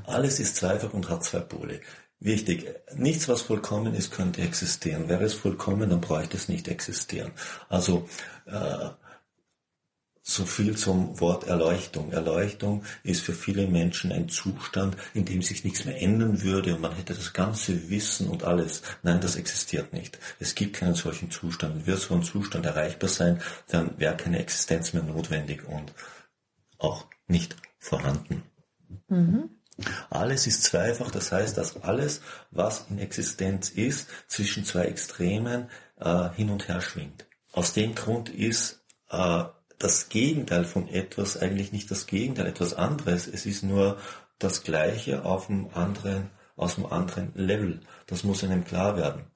Alles 0.07 0.41
ist 0.41 0.57
zweifach 0.57 0.93
und 0.93 1.09
hat 1.09 1.25
zwei 1.25 1.41
Pole. 1.41 1.81
Wichtig, 2.25 2.67
nichts, 2.97 3.29
was 3.29 3.43
vollkommen 3.43 3.95
ist, 3.95 4.11
könnte 4.11 4.41
existieren. 4.41 5.11
Wäre 5.11 5.25
es 5.25 5.35
vollkommen, 5.35 5.91
dann 5.91 6.01
bräuchte 6.01 6.39
es 6.39 6.49
nicht 6.49 6.69
existieren. 6.69 7.33
Also 7.69 8.09
äh, 8.47 8.89
so 10.23 10.47
viel 10.47 10.75
zum 10.75 11.21
Wort 11.21 11.47
Erleuchtung. 11.47 12.13
Erleuchtung 12.13 12.83
ist 13.03 13.21
für 13.21 13.35
viele 13.35 13.67
Menschen 13.67 14.11
ein 14.11 14.31
Zustand, 14.31 14.97
in 15.13 15.27
dem 15.27 15.43
sich 15.43 15.65
nichts 15.65 15.85
mehr 15.85 16.01
ändern 16.01 16.41
würde 16.41 16.75
und 16.75 16.81
man 16.81 16.97
hätte 16.97 17.13
das 17.13 17.35
ganze 17.35 17.91
Wissen 17.91 18.29
und 18.29 18.43
alles. 18.43 18.81
Nein, 19.03 19.21
das 19.21 19.37
existiert 19.37 19.93
nicht. 19.93 20.19
Es 20.41 20.55
gibt 20.55 20.77
keinen 20.77 20.95
solchen 20.95 21.31
Zustand. 21.31 21.87
Wird 21.87 21.99
so 21.99 22.15
ein 22.15 22.23
Zustand 22.23 22.65
erreichbar 22.65 23.11
sein, 23.11 23.43
dann 23.69 23.99
wäre 23.99 24.17
keine 24.17 24.39
Existenz 24.39 24.95
mehr 24.95 25.03
notwendig 25.03 25.69
und 25.69 25.93
auch 26.79 27.05
nicht 27.27 27.55
vorhanden. 27.79 28.45
Mhm. 29.09 29.51
Alles 30.11 30.47
ist 30.47 30.63
zweifach, 30.63 31.11
das 31.11 31.33
heißt, 31.33 31.57
dass 31.59 31.83
alles, 31.83 32.21
was 32.51 32.87
in 32.91 32.99
Existenz 32.99 33.71
ist, 33.71 34.09
zwischen 34.29 34.65
zwei 34.65 34.85
Extremen 34.85 35.69
äh, 36.01 36.31
hin 36.31 36.51
und 36.51 36.69
her 36.69 36.81
schwingt. 36.81 37.27
Aus 37.53 37.73
dem 37.73 37.95
Grund 37.95 38.29
ist 38.29 38.85
äh, 39.11 39.45
das 39.79 40.09
Gegenteil 40.09 40.65
von 40.65 40.89
etwas 40.89 41.37
eigentlich 41.37 41.73
nicht 41.73 41.91
das 41.91 42.07
Gegenteil, 42.07 42.47
etwas 42.47 42.75
anderes. 42.75 43.27
Es 43.27 43.47
ist 43.47 43.63
nur 43.63 43.99
das 44.39 44.63
Gleiche 44.63 45.25
auf 45.25 45.51
einem 45.51 45.69
anderen, 45.75 46.31
aus 46.57 46.77
einem 46.77 46.87
anderen 46.87 47.33
Level. 47.35 47.81
Das 48.07 48.25
muss 48.25 48.45
einem 48.45 48.65
klar 48.65 48.97
werden. 48.97 49.27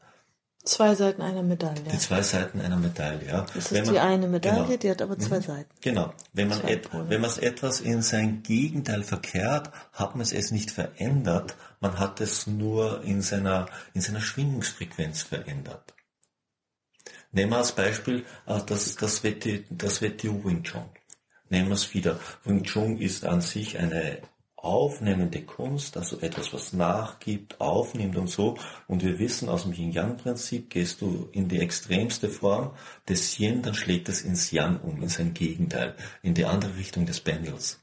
Zwei 0.69 0.95
Seiten 0.95 1.23
einer 1.23 1.43
Medaille. 1.43 1.83
Die 1.91 1.99
zwei 1.99 2.21
Seiten 2.21 2.61
einer 2.61 2.77
Medaille, 2.77 3.27
ja. 3.27 3.47
Das 3.55 3.73
ist 3.73 3.73
man, 3.73 3.95
die 3.95 3.99
eine 3.99 4.29
Medaille, 4.29 4.65
genau, 4.67 4.77
die 4.77 4.91
hat 4.91 5.01
aber 5.01 5.19
zwei 5.19 5.39
mhm. 5.39 5.43
Seiten. 5.43 5.71
Genau. 5.81 6.13
Wenn 6.35 6.49
man, 6.49 6.63
et, 6.69 6.91
wenn 6.93 7.23
man 7.23 7.31
etwas 7.39 7.81
in 7.81 8.03
sein 8.03 8.43
Gegenteil 8.43 9.03
verkehrt, 9.03 9.71
hat 9.95 10.15
man 10.15 10.21
es 10.21 10.51
nicht 10.51 10.71
verändert, 10.71 11.57
man 11.81 11.99
hat 11.99 12.21
es 12.21 12.47
nur 12.47 13.03
in 13.03 13.23
seiner, 13.23 13.65
in 13.95 14.03
seiner 14.03 14.21
Schwingungsfrequenz 14.21 15.23
verändert. 15.23 15.95
Nehmen 17.33 17.53
wir 17.53 17.59
als 17.59 17.73
Beispiel 17.73 18.27
äh, 18.47 18.61
das, 18.67 18.95
das, 18.97 19.23
das 19.71 20.03
WTO 20.03 20.45
Wing 20.45 20.65
Chun. 20.65 20.85
Nehmen 21.49 21.69
wir 21.69 21.75
es 21.77 21.95
wieder. 21.95 22.21
Wing 22.45 22.65
Chun 22.65 22.99
ist 22.99 23.25
an 23.25 23.41
sich 23.41 23.79
eine 23.79 24.19
aufnehmende 24.59 25.43
Kunst, 25.43 25.97
also 25.97 26.19
etwas, 26.21 26.53
was 26.53 26.73
nachgibt, 26.73 27.61
aufnimmt 27.61 28.17
und 28.17 28.29
so. 28.29 28.57
Und 28.89 29.03
wir 29.05 29.19
wissen 29.19 29.49
aus 29.49 29.63
dem 29.63 29.73
Yin-Yang-Prinzip, 29.73 30.69
gehst 30.69 31.01
du 31.01 31.29
in 31.33 31.49
die 31.49 31.61
extremste 31.61 32.29
Form 32.29 32.73
des 33.09 33.39
Yin, 33.39 33.63
dann 33.63 33.75
schlägt 33.75 34.09
es 34.09 34.23
ins 34.23 34.51
Yang 34.51 34.81
um, 34.81 35.03
in 35.03 35.09
sein 35.09 35.33
Gegenteil, 35.33 35.95
in 36.23 36.35
die 36.35 36.45
andere 36.45 36.77
Richtung 36.77 37.07
des 37.07 37.21
Pendels. 37.21 37.81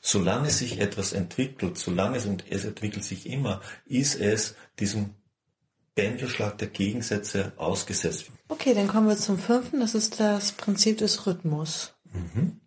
Solange 0.00 0.50
sich 0.50 0.80
etwas 0.80 1.12
entwickelt, 1.12 1.76
solange 1.76 2.16
es, 2.16 2.26
und 2.26 2.44
es 2.48 2.64
entwickelt 2.64 3.04
sich 3.04 3.26
immer, 3.26 3.60
ist 3.84 4.18
es 4.18 4.54
diesem 4.78 5.14
Pendelschlag 5.96 6.56
der 6.56 6.68
Gegensätze 6.68 7.52
ausgesetzt. 7.56 8.30
Okay, 8.48 8.74
dann 8.74 8.88
kommen 8.88 9.08
wir 9.08 9.16
zum 9.16 9.38
fünften, 9.38 9.80
das 9.80 9.94
ist 9.94 10.20
das 10.20 10.52
Prinzip 10.52 10.98
des 10.98 11.26
Rhythmus. 11.26 11.94
Mhm. 12.12 12.60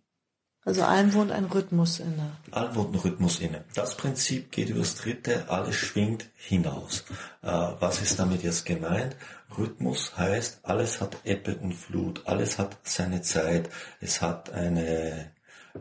Also 0.65 0.83
allem 0.83 1.13
wohnt 1.13 1.31
ein 1.31 1.45
Rhythmus 1.45 1.99
inne. 1.99 2.37
Allem 2.51 2.75
wohnt 2.75 2.93
ein 2.93 2.99
Rhythmus 2.99 3.39
inne. 3.39 3.65
Das 3.75 3.97
Prinzip 3.97 4.51
geht 4.51 4.69
übers 4.69 4.95
Dritte, 4.95 5.49
alles 5.49 5.75
schwingt 5.75 6.29
hinaus. 6.35 7.03
Äh, 7.41 7.47
was 7.47 8.01
ist 8.01 8.17
damit 8.17 8.43
jetzt 8.43 8.65
gemeint? 8.65 9.15
Rhythmus 9.57 10.17
heißt, 10.17 10.59
alles 10.63 11.01
hat 11.01 11.17
Ebbe 11.25 11.55
und 11.55 11.73
Flut, 11.73 12.21
alles 12.25 12.57
hat 12.57 12.77
seine 12.83 13.21
Zeit, 13.21 13.69
es 13.99 14.21
hat 14.21 14.51
eine, 14.51 15.31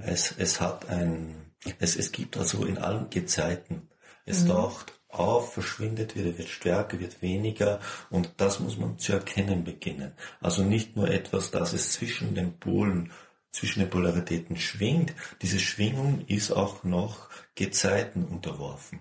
es, 0.01 0.35
es 0.37 0.61
hat 0.61 0.89
ein, 0.89 1.53
es, 1.79 1.97
es 1.97 2.11
gibt 2.13 2.37
also 2.37 2.65
in 2.65 2.79
allen 2.79 3.09
Gezeiten. 3.09 3.89
Es 4.27 4.45
mhm. 4.45 4.49
taucht 4.49 4.93
auf, 5.09 5.53
verschwindet 5.55 6.17
wieder, 6.17 6.37
wird 6.39 6.49
stärker, 6.49 6.99
wird 6.99 7.23
weniger 7.23 7.81
und 8.11 8.31
das 8.39 8.61
muss 8.61 8.79
man 8.79 8.99
zu 8.99 9.13
erkennen 9.13 9.63
beginnen. 9.63 10.13
Also 10.41 10.65
nicht 10.65 10.97
nur 10.97 11.09
etwas, 11.09 11.51
das 11.51 11.73
es 11.73 11.93
zwischen 11.93 12.35
den 12.35 12.59
Polen, 12.59 13.11
zwischen 13.53 13.81
den 13.81 13.91
Polaritäten 13.91 14.57
schwingt, 14.57 15.15
diese 15.43 15.61
Schwingung 15.61 16.25
ist 16.27 16.51
auch 16.51 16.85
noch 16.85 17.29
Gezeiten 17.55 18.25
unterworfen. 18.25 19.01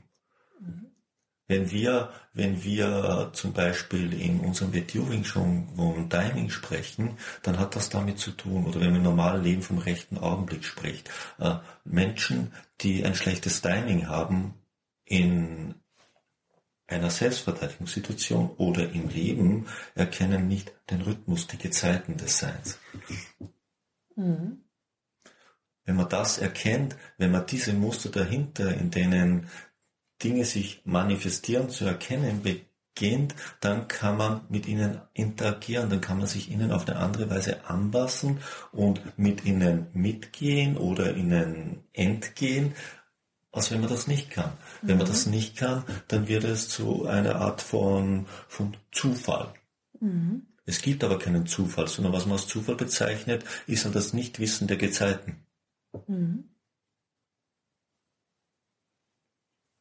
Wenn 1.47 1.69
wir, 1.69 2.13
wenn 2.33 2.63
wir 2.63 3.31
zum 3.33 3.51
Beispiel 3.51 4.13
in 4.13 4.39
unserem 4.39 4.73
Wetjuring 4.73 5.25
schon 5.25 5.67
von 5.75 6.09
Timing 6.09 6.49
sprechen, 6.49 7.17
dann 7.43 7.59
hat 7.59 7.75
das 7.75 7.89
damit 7.89 8.19
zu 8.19 8.31
tun, 8.31 8.65
oder 8.65 8.79
wenn 8.79 8.91
man 8.91 8.97
im 8.97 9.03
normalen 9.03 9.43
Leben 9.43 9.61
vom 9.61 9.77
rechten 9.77 10.17
Augenblick 10.17 10.63
spricht. 10.63 11.09
Äh, 11.39 11.55
Menschen, 11.83 12.53
die 12.79 13.03
ein 13.03 13.15
schlechtes 13.15 13.61
Timing 13.61 14.07
haben, 14.07 14.53
in 15.03 15.75
einer 16.87 17.09
Selbstverteidigungssituation 17.09 18.51
oder 18.51 18.89
im 18.89 19.09
Leben 19.09 19.67
erkennen 19.93 20.47
nicht 20.47 20.71
den 20.89 21.01
Rhythmus, 21.01 21.47
die 21.47 21.57
Gezeiten 21.57 22.15
des 22.15 22.37
Seins. 22.37 22.79
Mhm. 24.15 24.63
Wenn 25.85 25.95
man 25.95 26.09
das 26.09 26.37
erkennt, 26.37 26.95
wenn 27.17 27.31
man 27.31 27.45
diese 27.45 27.73
Muster 27.73 28.09
dahinter, 28.09 28.73
in 28.75 28.91
denen 28.91 29.47
Dinge 30.23 30.45
sich 30.45 30.81
manifestieren, 30.85 31.69
zu 31.69 31.85
erkennen 31.85 32.43
beginnt, 32.43 33.35
dann 33.59 33.87
kann 33.87 34.17
man 34.17 34.41
mit 34.49 34.67
ihnen 34.67 35.01
interagieren, 35.13 35.89
dann 35.89 36.01
kann 36.01 36.19
man 36.19 36.27
sich 36.27 36.51
ihnen 36.51 36.71
auf 36.71 36.87
eine 36.87 36.99
andere 36.99 37.29
Weise 37.29 37.65
anpassen 37.65 38.39
und 38.71 39.17
mit 39.17 39.45
ihnen 39.45 39.87
mitgehen 39.93 40.77
oder 40.77 41.15
ihnen 41.15 41.83
entgehen, 41.93 42.75
als 43.51 43.71
wenn 43.71 43.81
man 43.81 43.89
das 43.89 44.07
nicht 44.07 44.29
kann. 44.29 44.51
Wenn 44.81 44.97
man 44.97 45.07
das 45.07 45.25
mhm. 45.25 45.33
nicht 45.33 45.57
kann, 45.57 45.83
dann 46.07 46.27
wird 46.27 46.43
es 46.43 46.69
zu 46.69 47.05
einer 47.05 47.35
Art 47.37 47.61
von, 47.61 48.27
von 48.47 48.77
Zufall. 48.91 49.53
Mhm. 49.99 50.43
Es 50.65 50.81
gibt 50.81 51.03
aber 51.03 51.17
keinen 51.17 51.47
Zufall, 51.47 51.87
sondern 51.87 52.13
was 52.13 52.25
man 52.25 52.33
als 52.33 52.47
Zufall 52.47 52.75
bezeichnet, 52.75 53.43
ist 53.67 53.85
halt 53.85 53.95
das 53.95 54.13
Nichtwissen 54.13 54.67
der 54.67 54.77
Gezeiten. 54.77 55.45
Mhm. 56.07 56.49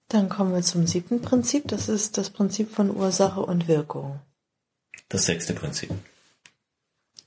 Dann 0.08 0.28
kommen 0.28 0.52
wir 0.52 0.62
zum 0.62 0.86
siebten 0.86 1.22
Prinzip. 1.22 1.68
Das 1.68 1.88
ist 1.88 2.18
das 2.18 2.30
Prinzip 2.30 2.70
von 2.70 2.94
Ursache 2.94 3.40
und 3.40 3.68
Wirkung. 3.68 4.20
Das 5.08 5.26
sechste 5.26 5.54
Prinzip. 5.54 5.90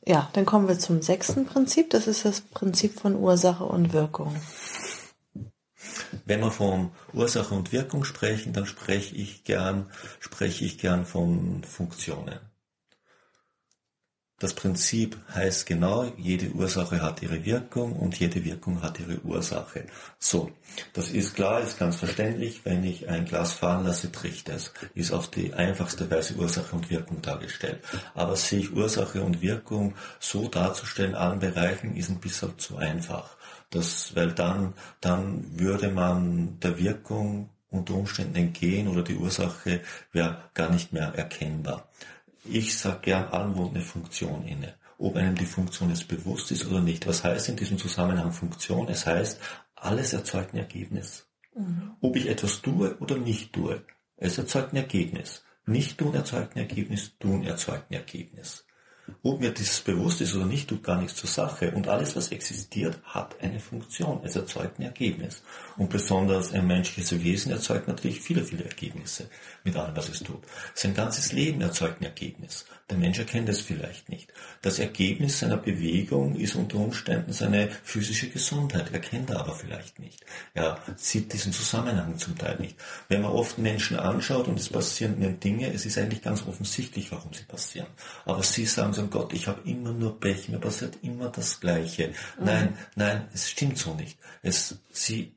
Ja, 0.06 0.30
dann 0.34 0.46
kommen 0.46 0.68
wir 0.68 0.78
zum 0.78 1.02
sechsten 1.02 1.46
Prinzip. 1.46 1.90
Das 1.92 2.08
ist 2.08 2.26
das 2.26 2.42
Prinzip 2.42 3.00
von 3.00 3.16
Ursache 3.16 3.64
und 3.64 3.94
Wirkung. 3.94 4.36
Wenn 6.26 6.42
wir 6.42 6.52
von 6.52 6.92
Ursache 7.14 7.56
und 7.56 7.72
Wirkung 7.72 8.04
sprechen, 8.04 8.52
dann 8.52 8.66
spreche 8.66 9.16
ich 9.16 9.46
gern, 9.46 9.90
spreche 10.20 10.66
ich 10.66 10.78
gern 10.78 11.06
von 11.06 11.64
Funktionen. 11.64 12.40
Das 14.40 14.54
Prinzip 14.54 15.18
heißt 15.34 15.66
genau, 15.66 16.12
jede 16.18 16.50
Ursache 16.50 17.02
hat 17.02 17.22
ihre 17.22 17.46
Wirkung 17.46 17.94
und 17.94 18.20
jede 18.20 18.44
Wirkung 18.44 18.82
hat 18.82 19.00
ihre 19.00 19.22
Ursache. 19.22 19.86
So, 20.20 20.52
das 20.92 21.12
ist 21.12 21.36
klar, 21.36 21.62
ist 21.62 21.80
ganz 21.80 21.96
verständlich. 21.96 22.66
Wenn 22.66 22.84
ich 22.84 23.08
ein 23.08 23.26
Glas 23.26 23.54
fahren 23.54 23.86
lasse, 23.86 24.10
bricht 24.10 24.50
es. 24.50 24.74
Ist 24.96 25.12
auf 25.12 25.30
die 25.30 25.54
einfachste 25.54 26.10
Weise 26.12 26.36
Ursache 26.36 26.76
und 26.76 26.90
Wirkung 26.90 27.22
dargestellt. 27.22 27.84
Aber 28.16 28.36
sich 28.36 28.74
Ursache 28.74 29.22
und 29.22 29.42
Wirkung 29.42 29.94
so 30.20 30.48
darzustellen 30.50 31.16
allen 31.16 31.40
Bereichen 31.40 31.96
ist 31.96 32.10
ein 32.10 32.20
bisschen 32.20 32.58
zu 32.58 32.76
einfach. 32.78 33.38
Das, 33.70 34.16
weil 34.16 34.34
dann, 34.34 34.74
dann 35.00 35.58
würde 35.58 35.90
man 35.90 36.60
der 36.60 36.78
Wirkung 36.78 37.50
unter 37.70 37.96
Umständen 37.96 38.36
entgehen 38.36 38.88
oder 38.88 39.04
die 39.04 39.16
Ursache 39.16 39.82
wäre 40.12 40.38
gar 40.54 40.70
nicht 40.70 40.94
mehr 40.94 41.14
erkennbar. 41.16 41.90
Ich 42.46 42.78
sage 42.78 43.00
gern, 43.02 43.26
allem 43.30 43.56
wohnt 43.56 43.76
eine 43.76 43.84
Funktion 43.84 44.46
inne. 44.46 44.76
Ob 44.98 45.16
einem 45.16 45.36
die 45.36 45.46
Funktion 45.46 45.90
jetzt 45.90 46.08
bewusst 46.08 46.52
ist 46.52 46.66
oder 46.66 46.82
nicht. 46.82 47.08
Was 47.08 47.24
heißt 47.24 47.50
in 47.50 47.56
diesem 47.56 47.78
Zusammenhang 47.78 48.32
Funktion? 48.32 48.88
Es 48.90 49.06
heißt, 49.06 49.40
alles 49.76 50.14
erzeugt 50.14 50.54
ein 50.54 50.60
Ergebnis. 50.60 51.28
Mhm. 51.56 51.96
Ob 52.02 52.16
ich 52.16 52.28
etwas 52.30 52.62
tue 52.62 52.98
oder 53.00 53.18
nicht 53.18 53.54
tue, 53.54 53.84
es 54.18 54.38
erzeugt 54.38 54.74
ein 54.74 54.78
Ergebnis. 54.78 55.44
Nicht 55.66 55.98
tun 55.98 56.14
erzeugt 56.14 56.56
ein 56.56 56.60
Ergebnis, 56.60 57.18
tun 57.20 57.44
erzeugt 57.44 57.90
ein 57.90 57.96
Ergebnis. 57.96 58.66
Ob 59.22 59.40
mir 59.40 59.52
dieses 59.52 59.82
bewusst 59.82 60.22
ist 60.22 60.36
oder 60.36 60.46
nicht, 60.46 60.70
tut 60.70 60.84
gar 60.84 61.00
nichts 61.00 61.16
zur 61.16 61.30
Sache. 61.30 61.72
Und 61.72 61.88
alles, 61.88 62.16
was 62.16 62.32
existiert, 62.32 63.00
hat 63.04 63.36
eine 63.42 63.60
Funktion. 63.60 64.22
Es 64.24 64.36
erzeugt 64.36 64.80
ein 64.80 64.84
Ergebnis. 64.84 65.44
Und 65.78 65.90
besonders 65.90 66.54
ein 66.54 66.66
menschliches 66.66 67.24
Wesen 67.24 67.52
erzeugt 67.52 67.88
natürlich 67.88 68.22
viele, 68.22 68.44
viele 68.44 68.64
Ergebnisse 68.64 69.30
mit 69.64 69.76
allem, 69.76 69.96
was 69.96 70.10
es 70.10 70.20
tut. 70.20 70.42
Sein 70.74 70.94
ganzes 70.94 71.32
Leben 71.32 71.62
erzeugt 71.62 72.02
ein 72.02 72.06
Ergebnis. 72.06 72.66
Der 72.90 72.98
Mensch 72.98 73.18
erkennt 73.18 73.48
es 73.48 73.62
vielleicht 73.62 74.10
nicht. 74.10 74.32
Das 74.62 74.78
Ergebnis 74.78 75.40
seiner 75.40 75.58
Bewegung 75.58 76.36
ist 76.36 76.56
unter 76.56 76.78
Umständen 76.78 77.32
seine 77.32 77.70
physische 77.84 78.30
Gesundheit. 78.30 78.92
Er 78.92 79.00
kennt 79.00 79.30
er 79.30 79.40
aber 79.40 79.56
vielleicht 79.56 80.00
nicht. 80.00 80.26
Er 80.54 80.80
sieht 80.98 81.32
diesen 81.32 81.54
Zusammenhang 81.54 82.18
zum 82.18 82.38
Teil 82.38 82.58
nicht. 82.60 82.76
Wenn 83.08 83.22
man 83.22 83.32
oft 83.32 83.58
Menschen 83.58 83.98
anschaut 83.98 84.48
und 84.48 84.60
es 84.60 84.70
passieren 84.70 85.40
Dinge, 85.40 85.74
es 85.74 85.86
ist 85.86 85.98
eigentlich 85.98 86.22
ganz 86.22 86.46
offensichtlich, 86.46 87.12
warum 87.12 87.34
sie 87.34 87.44
passieren. 87.44 87.88
Aber 88.26 88.44
sie 88.44 88.66
sagen 88.66 88.94
so, 88.94 89.08
Gott, 89.08 89.34
ich 89.34 89.48
habe 89.48 89.68
immer 89.70 89.94
nur 89.94 90.20
Pech, 90.20 90.50
mir 90.50 90.60
passiert 90.60 90.98
immer 91.02 91.30
das 91.30 91.60
Gleiche. 91.62 92.10
Mhm. 92.40 92.46
Nein, 92.46 92.78
nein, 92.96 93.28
es 93.34 93.50
stimmt 93.50 93.78
so 93.78 93.94
nicht. 93.94 94.18
Es, 94.42 94.78
sie 94.92 95.36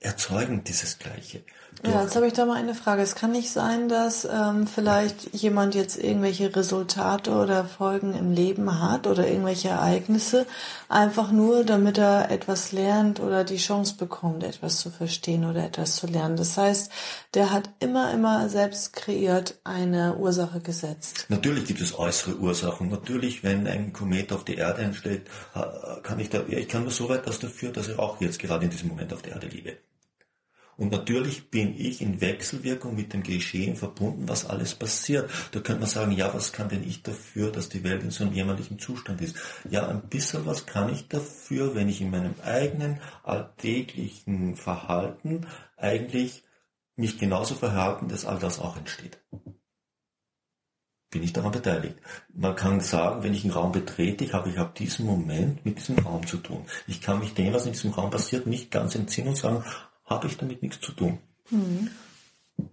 erzeugen 0.00 0.64
dieses 0.64 0.98
Gleiche. 0.98 1.44
Ja, 1.82 2.02
jetzt 2.02 2.14
habe 2.14 2.26
ich 2.26 2.34
da 2.34 2.44
mal 2.44 2.56
eine 2.56 2.74
Frage. 2.74 3.00
Es 3.00 3.14
kann 3.14 3.32
nicht 3.32 3.50
sein, 3.50 3.88
dass 3.88 4.26
ähm, 4.30 4.66
vielleicht 4.66 5.34
jemand 5.34 5.74
jetzt 5.74 5.96
irgendwelche 5.96 6.54
Resultate 6.54 7.30
oder 7.30 7.64
Folgen 7.64 8.12
im 8.14 8.32
Leben 8.32 8.82
hat 8.82 9.06
oder 9.06 9.26
irgendwelche 9.26 9.68
Ereignisse, 9.68 10.46
einfach 10.90 11.32
nur, 11.32 11.64
damit 11.64 11.96
er 11.96 12.30
etwas 12.30 12.72
lernt 12.72 13.18
oder 13.18 13.44
die 13.44 13.56
Chance 13.56 13.94
bekommt, 13.96 14.44
etwas 14.44 14.78
zu 14.78 14.90
verstehen 14.90 15.46
oder 15.46 15.64
etwas 15.64 15.96
zu 15.96 16.06
lernen. 16.06 16.36
Das 16.36 16.58
heißt, 16.58 16.92
der 17.32 17.50
hat 17.50 17.70
immer, 17.78 18.12
immer 18.12 18.50
selbst 18.50 18.92
kreiert 18.92 19.58
eine 19.64 20.16
Ursache 20.16 20.60
gesetzt. 20.60 21.26
Natürlich 21.30 21.64
gibt 21.64 21.80
es 21.80 21.98
äußere 21.98 22.36
Ursachen. 22.36 22.90
Natürlich, 22.90 23.42
wenn 23.42 23.66
ein 23.66 23.94
Komet 23.94 24.34
auf 24.34 24.44
die 24.44 24.56
Erde 24.56 24.82
einschlägt, 24.82 25.28
kann 26.02 26.20
ich 26.20 26.28
da, 26.28 26.42
ich 26.46 26.68
kann 26.68 26.82
nur 26.82 26.92
so 26.92 27.08
weit 27.08 27.26
das 27.26 27.38
dafür, 27.38 27.72
dass 27.72 27.88
ich 27.88 27.98
auch 27.98 28.20
jetzt 28.20 28.38
gerade 28.38 28.66
in 28.66 28.70
diesem 28.70 28.88
Moment 28.88 29.14
auf 29.14 29.22
der 29.22 29.32
Erde 29.32 29.46
liege. 29.46 29.78
Und 30.80 30.92
natürlich 30.92 31.50
bin 31.50 31.78
ich 31.78 32.00
in 32.00 32.22
Wechselwirkung 32.22 32.96
mit 32.96 33.12
dem 33.12 33.22
Geschehen 33.22 33.76
verbunden, 33.76 34.30
was 34.30 34.46
alles 34.46 34.74
passiert. 34.74 35.30
Da 35.52 35.60
könnte 35.60 35.80
man 35.80 35.90
sagen, 35.90 36.12
ja, 36.12 36.32
was 36.32 36.54
kann 36.54 36.70
denn 36.70 36.88
ich 36.88 37.02
dafür, 37.02 37.52
dass 37.52 37.68
die 37.68 37.84
Welt 37.84 38.02
in 38.02 38.10
so 38.10 38.24
einem 38.24 38.32
jämmerlichen 38.32 38.78
Zustand 38.78 39.20
ist? 39.20 39.36
Ja, 39.68 39.86
ein 39.86 40.00
bisschen 40.08 40.46
was 40.46 40.64
kann 40.64 40.90
ich 40.90 41.06
dafür, 41.06 41.74
wenn 41.74 41.90
ich 41.90 42.00
in 42.00 42.10
meinem 42.10 42.34
eigenen 42.42 42.98
alltäglichen 43.24 44.56
Verhalten 44.56 45.46
eigentlich 45.76 46.44
mich 46.96 47.18
genauso 47.18 47.56
verhalten, 47.56 48.08
dass 48.08 48.24
all 48.24 48.38
das 48.38 48.58
auch 48.58 48.78
entsteht 48.78 49.20
bin 51.10 51.24
ich 51.24 51.32
daran 51.32 51.50
beteiligt. 51.50 51.96
Man 52.32 52.54
kann 52.54 52.80
sagen, 52.80 53.24
wenn 53.24 53.34
ich 53.34 53.42
einen 53.42 53.52
Raum 53.52 53.72
betrete, 53.72 54.24
ich 54.24 54.32
habe 54.32 54.48
ich 54.48 54.58
ab 54.58 54.76
diesem 54.76 55.06
Moment 55.06 55.64
mit 55.66 55.78
diesem 55.78 55.98
Raum 55.98 56.24
zu 56.24 56.36
tun. 56.36 56.64
Ich 56.86 57.00
kann 57.00 57.18
mich 57.18 57.34
dem, 57.34 57.52
was 57.52 57.66
in 57.66 57.72
diesem 57.72 57.90
Raum 57.90 58.10
passiert, 58.10 58.46
nicht 58.46 58.70
ganz 58.70 58.94
entziehen 58.94 59.26
und 59.26 59.36
sagen, 59.36 59.64
habe 60.10 60.26
ich 60.26 60.36
damit 60.36 60.62
nichts 60.62 60.80
zu 60.80 60.92
tun. 60.92 61.18
Mhm. 61.50 61.90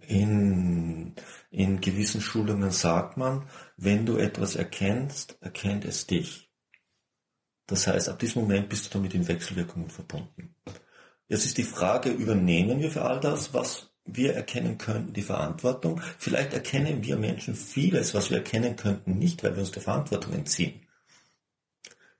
In, 0.06 1.14
in 1.50 1.80
gewissen 1.80 2.20
Schulungen 2.20 2.70
sagt 2.72 3.16
man, 3.16 3.44
wenn 3.76 4.04
du 4.04 4.18
etwas 4.18 4.56
erkennst, 4.56 5.38
erkennt 5.40 5.86
es 5.86 6.06
dich. 6.06 6.50
Das 7.66 7.86
heißt, 7.86 8.08
ab 8.08 8.18
diesem 8.18 8.42
Moment 8.42 8.68
bist 8.68 8.86
du 8.86 8.98
damit 8.98 9.14
in 9.14 9.28
Wechselwirkungen 9.28 9.88
verbunden. 9.88 10.54
Jetzt 11.28 11.46
ist 11.46 11.58
die 11.58 11.62
Frage, 11.62 12.10
übernehmen 12.10 12.80
wir 12.80 12.90
für 12.90 13.02
all 13.02 13.20
das, 13.20 13.54
was 13.54 13.90
wir 14.04 14.34
erkennen 14.34 14.78
könnten, 14.78 15.12
die 15.12 15.22
Verantwortung? 15.22 16.00
Vielleicht 16.18 16.54
erkennen 16.54 17.04
wir 17.04 17.16
Menschen 17.16 17.54
vieles, 17.54 18.14
was 18.14 18.30
wir 18.30 18.38
erkennen 18.38 18.76
könnten, 18.76 19.18
nicht, 19.18 19.44
weil 19.44 19.54
wir 19.54 19.60
uns 19.60 19.70
der 19.70 19.82
Verantwortung 19.82 20.32
entziehen. 20.32 20.80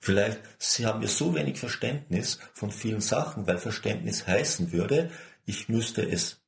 Vielleicht 0.00 0.40
haben 0.84 1.00
wir 1.00 1.08
so 1.08 1.34
wenig 1.34 1.58
Verständnis 1.58 2.38
von 2.52 2.70
vielen 2.70 3.00
Sachen, 3.00 3.46
weil 3.46 3.58
Verständnis 3.58 4.26
heißen 4.26 4.72
würde, 4.72 5.11
ich 5.44 5.68
müsste 5.68 6.02
es 6.02 6.40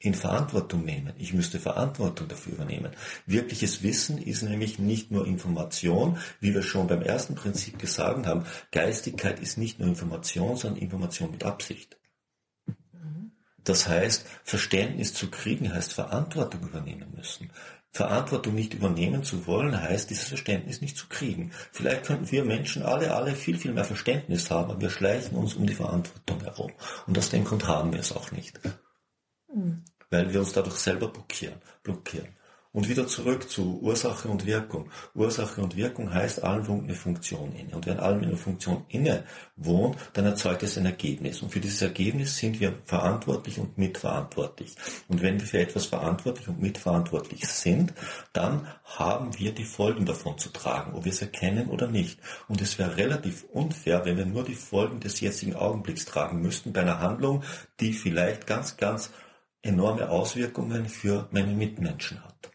in 0.00 0.14
Verantwortung 0.14 0.84
nehmen. 0.84 1.12
Ich 1.18 1.34
müsste 1.34 1.60
Verantwortung 1.60 2.26
dafür 2.26 2.54
übernehmen. 2.54 2.92
Wirkliches 3.26 3.82
Wissen 3.82 4.16
ist 4.16 4.42
nämlich 4.42 4.78
nicht 4.78 5.10
nur 5.10 5.26
Information, 5.26 6.18
wie 6.40 6.54
wir 6.54 6.62
schon 6.62 6.86
beim 6.86 7.02
ersten 7.02 7.34
Prinzip 7.34 7.78
gesagt 7.78 8.26
haben. 8.26 8.46
Geistigkeit 8.72 9.40
ist 9.40 9.58
nicht 9.58 9.78
nur 9.78 9.88
Information, 9.88 10.56
sondern 10.56 10.80
Information 10.80 11.30
mit 11.30 11.44
Absicht. 11.44 11.98
Das 13.62 13.88
heißt, 13.88 14.26
Verständnis 14.42 15.12
zu 15.12 15.30
kriegen 15.30 15.72
heißt 15.72 15.92
Verantwortung 15.92 16.62
übernehmen 16.62 17.12
müssen. 17.14 17.50
Verantwortung 17.92 18.54
nicht 18.54 18.74
übernehmen 18.74 19.24
zu 19.24 19.46
wollen, 19.46 19.80
heißt 19.80 20.10
dieses 20.10 20.28
Verständnis 20.28 20.80
nicht 20.80 20.96
zu 20.96 21.08
kriegen. 21.08 21.50
Vielleicht 21.72 22.04
könnten 22.04 22.30
wir 22.30 22.44
Menschen 22.44 22.84
alle, 22.84 23.14
alle 23.14 23.34
viel, 23.34 23.58
viel 23.58 23.72
mehr 23.72 23.84
Verständnis 23.84 24.50
haben, 24.50 24.70
aber 24.70 24.80
wir 24.80 24.90
schleichen 24.90 25.36
uns 25.36 25.54
um 25.54 25.66
die 25.66 25.74
Verantwortung 25.74 26.40
herum. 26.40 26.72
Und 27.06 27.18
aus 27.18 27.30
dem 27.30 27.44
Grund 27.44 27.66
haben 27.66 27.92
wir 27.92 28.00
es 28.00 28.12
auch 28.12 28.30
nicht. 28.30 28.60
Mhm. 29.52 29.84
Weil 30.08 30.32
wir 30.32 30.40
uns 30.40 30.52
dadurch 30.52 30.76
selber 30.76 31.08
blockieren. 31.08 31.60
blockieren. 31.82 32.28
Und 32.72 32.88
wieder 32.88 33.08
zurück 33.08 33.50
zu 33.50 33.80
Ursache 33.80 34.28
und 34.28 34.46
Wirkung. 34.46 34.90
Ursache 35.14 35.60
und 35.60 35.76
Wirkung 35.76 36.14
heißt, 36.14 36.44
allem 36.44 36.68
wohnt 36.68 36.84
eine 36.84 36.94
Funktion 36.94 37.52
inne. 37.52 37.74
Und 37.74 37.86
wenn 37.86 37.98
allem 37.98 38.22
eine 38.22 38.36
Funktion 38.36 38.84
inne 38.88 39.24
wohnt, 39.56 39.96
dann 40.12 40.24
erzeugt 40.24 40.62
es 40.62 40.78
ein 40.78 40.86
Ergebnis. 40.86 41.42
Und 41.42 41.50
für 41.50 41.58
dieses 41.58 41.82
Ergebnis 41.82 42.36
sind 42.36 42.60
wir 42.60 42.74
verantwortlich 42.84 43.58
und 43.58 43.76
mitverantwortlich. 43.76 44.76
Und 45.08 45.20
wenn 45.20 45.40
wir 45.40 45.48
für 45.48 45.58
etwas 45.58 45.86
verantwortlich 45.86 46.46
und 46.46 46.60
mitverantwortlich 46.60 47.48
sind, 47.48 47.92
dann 48.32 48.68
haben 48.84 49.36
wir 49.36 49.52
die 49.52 49.64
Folgen 49.64 50.06
davon 50.06 50.38
zu 50.38 50.50
tragen, 50.50 50.94
ob 50.94 51.04
wir 51.04 51.12
es 51.12 51.22
erkennen 51.22 51.70
oder 51.70 51.88
nicht. 51.88 52.20
Und 52.46 52.60
es 52.60 52.78
wäre 52.78 52.96
relativ 52.96 53.42
unfair, 53.52 54.04
wenn 54.04 54.16
wir 54.16 54.26
nur 54.26 54.44
die 54.44 54.54
Folgen 54.54 55.00
des 55.00 55.18
jetzigen 55.18 55.56
Augenblicks 55.56 56.04
tragen 56.04 56.40
müssten 56.40 56.72
bei 56.72 56.82
einer 56.82 57.00
Handlung, 57.00 57.42
die 57.80 57.92
vielleicht 57.92 58.46
ganz, 58.46 58.76
ganz 58.76 59.10
enorme 59.62 60.08
Auswirkungen 60.08 60.88
für 60.88 61.28
meine 61.32 61.52
Mitmenschen 61.52 62.22
hat. 62.24 62.49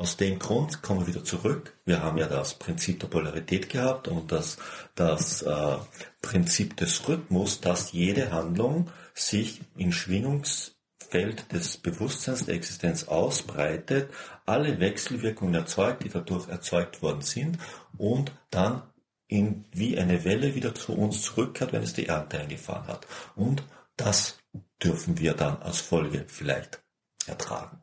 Aus 0.00 0.16
dem 0.16 0.38
Grund 0.38 0.80
kommen 0.80 1.00
wir 1.00 1.08
wieder 1.08 1.24
zurück. 1.24 1.76
Wir 1.84 2.02
haben 2.02 2.16
ja 2.16 2.26
das 2.26 2.54
Prinzip 2.54 3.00
der 3.00 3.08
Polarität 3.08 3.68
gehabt 3.68 4.08
und 4.08 4.32
das, 4.32 4.56
das 4.94 5.42
äh, 5.42 5.76
Prinzip 6.22 6.74
des 6.78 7.06
Rhythmus, 7.06 7.60
dass 7.60 7.92
jede 7.92 8.32
Handlung 8.32 8.90
sich 9.12 9.60
im 9.76 9.92
Schwingungsfeld 9.92 11.52
des 11.52 11.76
Bewusstseins 11.76 12.46
der 12.46 12.54
Existenz 12.54 13.08
ausbreitet, 13.08 14.10
alle 14.46 14.80
Wechselwirkungen 14.80 15.52
erzeugt, 15.52 16.02
die 16.02 16.08
dadurch 16.08 16.48
erzeugt 16.48 17.02
worden 17.02 17.20
sind 17.20 17.58
und 17.98 18.32
dann 18.48 18.82
in, 19.28 19.66
wie 19.70 19.98
eine 19.98 20.24
Welle 20.24 20.54
wieder 20.54 20.74
zu 20.74 20.94
uns 20.94 21.20
zurückkehrt, 21.20 21.74
wenn 21.74 21.82
es 21.82 21.92
die 21.92 22.06
Ernte 22.06 22.38
eingefahren 22.38 22.86
hat. 22.86 23.06
Und 23.36 23.64
das 23.98 24.38
dürfen 24.82 25.18
wir 25.18 25.34
dann 25.34 25.60
als 25.60 25.82
Folge 25.82 26.24
vielleicht 26.26 26.80
ertragen. 27.26 27.82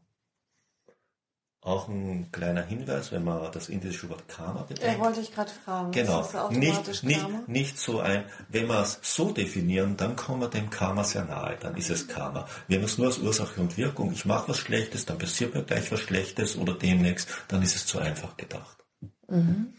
Auch 1.67 1.89
ein 1.89 2.31
kleiner 2.31 2.63
Hinweis, 2.63 3.11
wenn 3.11 3.25
man 3.25 3.51
das 3.51 3.67
indische 3.67 4.09
Wort 4.09 4.25
Karma 4.29 4.61
bedenkt. 4.61 4.97
Ja, 4.97 5.03
wollte 5.03 5.19
ich 5.19 5.33
gerade 5.33 5.51
fragen. 5.51 5.91
Genau. 5.91 6.25
nicht, 6.49 7.03
nicht, 7.03 7.47
nicht 7.49 7.77
so 7.77 7.99
ein, 7.99 8.23
wenn 8.47 8.67
wir 8.67 8.79
es 8.79 8.99
so 9.01 9.33
definieren, 9.33 9.97
dann 9.97 10.15
kommen 10.15 10.39
wir 10.39 10.47
dem 10.47 10.69
Karma 10.69 11.03
sehr 11.03 11.25
nahe, 11.25 11.57
dann 11.59 11.75
ist 11.75 11.89
es 11.89 12.07
Karma. 12.07 12.47
Wenn 12.69 12.79
wir 12.79 12.85
es 12.85 12.97
nur 12.97 13.07
als 13.07 13.17
Ursache 13.17 13.59
und 13.59 13.75
Wirkung, 13.75 14.13
ich 14.13 14.23
mache 14.23 14.47
was 14.47 14.59
Schlechtes, 14.59 15.05
dann 15.05 15.17
passiert 15.17 15.55
mir 15.55 15.63
gleich 15.63 15.91
was 15.91 15.99
Schlechtes 15.99 16.57
oder 16.57 16.73
demnächst, 16.73 17.27
dann 17.49 17.61
ist 17.61 17.75
es 17.75 17.85
zu 17.85 17.99
einfach 17.99 18.37
gedacht. 18.37 18.85
Mhm. 19.27 19.73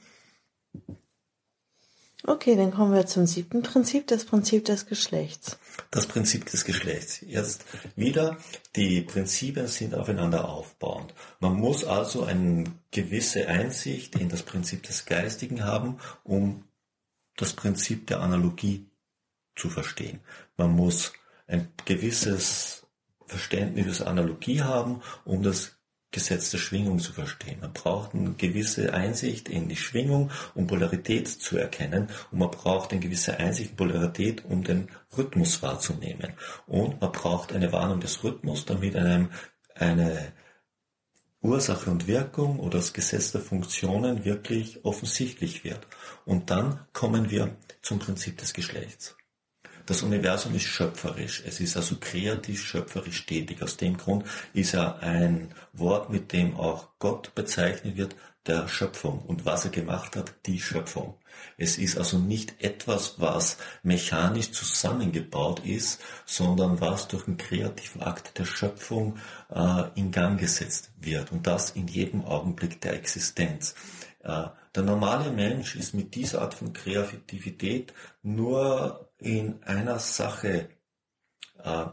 Okay, 2.28 2.56
dann 2.56 2.72
kommen 2.72 2.92
wir 2.92 3.06
zum 3.06 3.24
siebten 3.24 3.62
Prinzip, 3.62 4.06
das 4.06 4.26
Prinzip 4.26 4.66
des 4.66 4.84
Geschlechts. 4.84 5.58
Das 5.90 6.06
Prinzip 6.06 6.44
des 6.44 6.66
Geschlechts. 6.66 7.22
Jetzt 7.22 7.64
wieder, 7.96 8.36
die 8.76 9.00
Prinzipien 9.00 9.66
sind 9.66 9.94
aufeinander 9.94 10.46
aufbauend. 10.46 11.14
Man 11.40 11.54
muss 11.54 11.84
also 11.84 12.24
eine 12.24 12.64
gewisse 12.90 13.48
Einsicht 13.48 14.14
in 14.16 14.28
das 14.28 14.42
Prinzip 14.42 14.82
des 14.82 15.06
Geistigen 15.06 15.64
haben, 15.64 16.00
um 16.22 16.64
das 17.38 17.54
Prinzip 17.54 18.06
der 18.08 18.20
Analogie 18.20 18.90
zu 19.56 19.70
verstehen. 19.70 20.20
Man 20.58 20.72
muss 20.72 21.14
ein 21.46 21.72
gewisses 21.86 22.86
Verständnis 23.24 23.98
der 23.98 24.06
Analogie 24.08 24.60
haben, 24.60 25.00
um 25.24 25.42
das 25.42 25.77
Gesetz 26.10 26.50
der 26.50 26.58
Schwingung 26.58 26.98
zu 27.00 27.12
verstehen. 27.12 27.60
Man 27.60 27.72
braucht 27.72 28.14
eine 28.14 28.32
gewisse 28.32 28.94
Einsicht 28.94 29.48
in 29.48 29.68
die 29.68 29.76
Schwingung, 29.76 30.30
um 30.54 30.66
Polarität 30.66 31.28
zu 31.28 31.58
erkennen. 31.58 32.08
Und 32.30 32.38
man 32.38 32.50
braucht 32.50 32.92
eine 32.92 33.00
gewisse 33.00 33.36
Einsicht 33.36 33.72
in 33.72 33.76
Polarität, 33.76 34.44
um 34.46 34.64
den 34.64 34.88
Rhythmus 35.16 35.62
wahrzunehmen. 35.62 36.32
Und 36.66 37.00
man 37.00 37.12
braucht 37.12 37.52
eine 37.52 37.72
Warnung 37.72 38.00
des 38.00 38.24
Rhythmus, 38.24 38.64
damit 38.64 38.96
einem 38.96 39.30
eine 39.74 40.32
Ursache 41.42 41.90
und 41.90 42.06
Wirkung 42.06 42.58
oder 42.58 42.78
das 42.78 42.94
Gesetz 42.94 43.32
der 43.32 43.42
Funktionen 43.42 44.24
wirklich 44.24 44.84
offensichtlich 44.84 45.62
wird. 45.62 45.86
Und 46.24 46.50
dann 46.50 46.86
kommen 46.92 47.30
wir 47.30 47.54
zum 47.82 47.98
Prinzip 47.98 48.38
des 48.38 48.54
Geschlechts. 48.54 49.17
Das 49.88 50.02
Universum 50.02 50.54
ist 50.54 50.64
schöpferisch. 50.64 51.42
Es 51.46 51.60
ist 51.60 51.74
also 51.74 51.96
kreativ, 51.98 52.62
schöpferisch 52.62 53.24
tätig. 53.24 53.62
Aus 53.62 53.78
dem 53.78 53.96
Grund 53.96 54.26
ist 54.52 54.74
er 54.74 55.02
ein 55.02 55.54
Wort, 55.72 56.10
mit 56.10 56.34
dem 56.34 56.56
auch 56.56 56.88
Gott 56.98 57.34
bezeichnet 57.34 57.96
wird, 57.96 58.14
der 58.46 58.68
Schöpfung. 58.68 59.20
Und 59.20 59.46
was 59.46 59.64
er 59.64 59.70
gemacht 59.70 60.14
hat, 60.14 60.34
die 60.44 60.60
Schöpfung. 60.60 61.14
Es 61.56 61.78
ist 61.78 61.96
also 61.96 62.18
nicht 62.18 62.62
etwas, 62.62 63.14
was 63.18 63.56
mechanisch 63.82 64.50
zusammengebaut 64.50 65.64
ist, 65.64 66.02
sondern 66.26 66.82
was 66.82 67.08
durch 67.08 67.26
einen 67.26 67.38
kreativen 67.38 68.02
Akt 68.02 68.38
der 68.38 68.44
Schöpfung 68.44 69.16
äh, 69.48 69.84
in 69.94 70.10
Gang 70.10 70.38
gesetzt 70.38 70.90
wird. 71.00 71.32
Und 71.32 71.46
das 71.46 71.70
in 71.70 71.88
jedem 71.88 72.26
Augenblick 72.26 72.82
der 72.82 72.92
Existenz. 72.92 73.74
Äh, 74.22 74.48
der 74.74 74.82
normale 74.82 75.30
Mensch 75.30 75.76
ist 75.76 75.94
mit 75.94 76.14
dieser 76.14 76.42
Art 76.42 76.52
von 76.52 76.74
Kreativität 76.74 77.94
nur 78.22 79.07
in 79.18 79.62
einer 79.64 79.98
Sache 79.98 80.68
äh, 81.64 81.86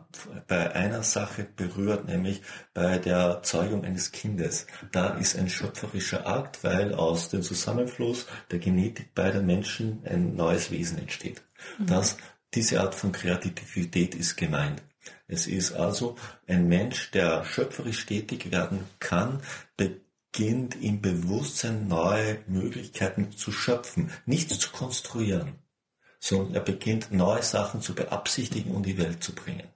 bei 0.47 0.75
einer 0.75 1.01
Sache 1.01 1.43
berührt, 1.55 2.05
nämlich 2.05 2.41
bei 2.73 2.99
der 2.99 3.41
Zeugung 3.41 3.83
eines 3.83 4.11
Kindes. 4.11 4.67
Da 4.91 5.09
ist 5.15 5.37
ein 5.37 5.49
schöpferischer 5.49 6.27
Akt, 6.27 6.63
weil 6.63 6.93
aus 6.93 7.29
dem 7.29 7.41
Zusammenfluss 7.41 8.27
der 8.51 8.59
Genetik 8.59 9.15
beider 9.15 9.41
Menschen 9.41 10.03
ein 10.05 10.35
neues 10.35 10.69
Wesen 10.69 10.99
entsteht. 10.99 11.41
Mhm. 11.79 11.87
Das, 11.87 12.17
diese 12.53 12.79
Art 12.79 12.93
von 12.93 13.11
Kreativität 13.11 14.13
ist 14.13 14.35
gemeint. 14.35 14.83
Es 15.27 15.47
ist 15.47 15.73
also 15.73 16.15
ein 16.47 16.67
Mensch, 16.67 17.11
der 17.11 17.43
schöpferisch 17.43 18.05
tätig 18.05 18.51
werden 18.51 18.85
kann, 18.99 19.41
beginnt 19.77 20.75
im 20.81 21.01
Bewusstsein 21.01 21.87
neue 21.87 22.39
Möglichkeiten 22.47 23.31
zu 23.31 23.51
schöpfen, 23.51 24.11
nichts 24.25 24.59
zu 24.59 24.71
konstruieren 24.71 25.64
sondern 26.25 26.55
er 26.55 26.61
beginnt 26.61 27.11
neue 27.11 27.43
Sachen 27.43 27.81
zu 27.81 27.93
beabsichtigen 27.93 28.71
und 28.71 28.85
die 28.85 28.97
Welt 28.97 29.23
zu 29.23 29.33
bringen. 29.33 29.67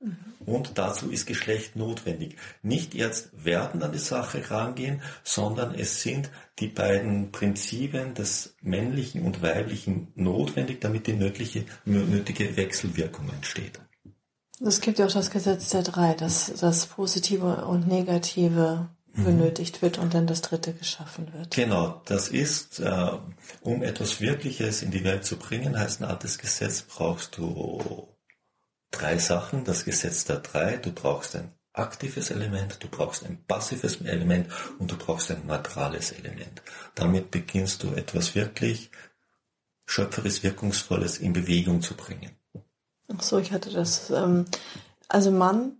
Mhm. 0.00 0.16
Und 0.46 0.78
dazu 0.78 1.10
ist 1.10 1.26
Geschlecht 1.26 1.76
notwendig. 1.76 2.36
Nicht 2.62 2.94
jetzt 2.94 3.44
werden 3.44 3.82
an 3.82 3.92
die 3.92 3.98
Sache 3.98 4.50
rangehen, 4.50 5.02
sondern 5.24 5.74
es 5.74 6.00
sind 6.00 6.30
die 6.58 6.68
beiden 6.68 7.32
Prinzipien 7.32 8.14
des 8.14 8.54
männlichen 8.62 9.22
und 9.22 9.42
weiblichen 9.42 10.08
notwendig, 10.14 10.80
damit 10.80 11.06
die 11.06 11.12
nötige, 11.12 11.64
nötige 11.84 12.56
Wechselwirkung 12.56 13.28
entsteht. 13.28 13.78
Es 14.64 14.80
gibt 14.80 14.98
ja 14.98 15.06
auch 15.06 15.12
das 15.12 15.30
Gesetz 15.30 15.68
der 15.68 15.82
drei, 15.82 16.14
dass 16.14 16.50
das 16.60 16.86
Positive 16.86 17.66
und 17.66 17.86
Negative. 17.86 18.88
Benötigt 19.24 19.82
wird 19.82 19.98
und 19.98 20.14
dann 20.14 20.26
das 20.26 20.42
dritte 20.42 20.72
geschaffen 20.72 21.32
wird. 21.32 21.54
Genau, 21.54 22.02
das 22.04 22.28
ist, 22.28 22.80
äh, 22.80 23.10
um 23.62 23.82
etwas 23.82 24.20
Wirkliches 24.20 24.82
in 24.82 24.90
die 24.90 25.04
Welt 25.04 25.24
zu 25.24 25.36
bringen, 25.36 25.78
heißt 25.78 26.00
ein 26.00 26.08
altes 26.08 26.38
Gesetz, 26.38 26.82
brauchst 26.82 27.36
du 27.38 28.08
drei 28.90 29.18
Sachen, 29.18 29.64
das 29.64 29.84
Gesetz 29.84 30.24
der 30.24 30.38
drei, 30.38 30.76
du 30.76 30.92
brauchst 30.92 31.36
ein 31.36 31.52
aktives 31.72 32.30
Element, 32.30 32.82
du 32.82 32.88
brauchst 32.88 33.24
ein 33.24 33.44
passives 33.46 34.00
Element 34.00 34.48
und 34.78 34.90
du 34.90 34.96
brauchst 34.96 35.30
ein 35.30 35.46
neutrales 35.46 36.12
Element. 36.12 36.62
Damit 36.94 37.30
beginnst 37.30 37.82
du 37.82 37.92
etwas 37.92 38.34
wirklich 38.34 38.90
schöpferisch 39.86 40.42
Wirkungsvolles 40.42 41.18
in 41.18 41.32
Bewegung 41.32 41.82
zu 41.82 41.94
bringen. 41.94 42.30
Ach 43.14 43.22
so, 43.22 43.38
ich 43.38 43.52
hatte 43.52 43.70
das, 43.70 44.10
ähm, 44.10 44.46
also 45.08 45.30
Mann 45.30 45.76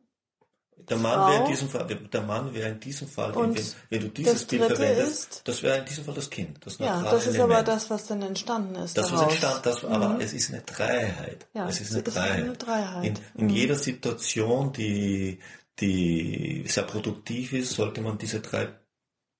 der 0.88 0.96
Mann 0.98 1.32
wäre 1.32 1.42
in 1.42 1.50
diesem 1.50 1.68
Fall, 1.68 1.86
der 1.86 2.22
Mann 2.22 2.54
wäre 2.54 2.70
in 2.70 2.80
diesem 2.80 3.08
Fall, 3.08 3.34
wenn, 3.34 3.56
wenn, 3.90 4.00
du 4.00 4.08
dieses 4.08 4.44
Bild 4.44 4.64
verwendest, 4.64 5.30
ist, 5.32 5.48
das 5.48 5.62
wäre 5.62 5.78
in 5.78 5.84
diesem 5.84 6.04
Fall 6.04 6.14
das 6.14 6.30
Kind, 6.30 6.58
das 6.64 6.78
Ja, 6.78 7.02
das 7.02 7.26
ist 7.26 7.34
Element. 7.34 7.52
aber 7.52 7.62
das, 7.62 7.90
was 7.90 8.06
dann 8.06 8.22
entstanden 8.22 8.76
ist. 8.76 8.96
Das, 8.96 9.12
was 9.12 9.22
entstanden, 9.22 9.60
das, 9.64 9.82
mhm. 9.82 9.88
aber 9.88 10.20
es 10.20 10.32
ist 10.32 10.52
eine 10.52 10.62
Dreiheit. 10.62 11.46
Ja, 11.54 11.68
es 11.68 11.80
ist 11.80 11.92
eine, 11.92 12.02
Dreiheit. 12.02 12.38
Ist 12.38 12.44
eine 12.44 12.56
Dreiheit. 12.56 13.04
In, 13.04 13.14
in 13.34 13.46
mhm. 13.46 13.50
jeder 13.50 13.74
Situation, 13.74 14.72
die, 14.72 15.40
die 15.80 16.64
sehr 16.68 16.84
produktiv 16.84 17.52
ist, 17.52 17.72
sollte 17.72 18.00
man 18.00 18.18
diese 18.18 18.40
drei 18.40 18.68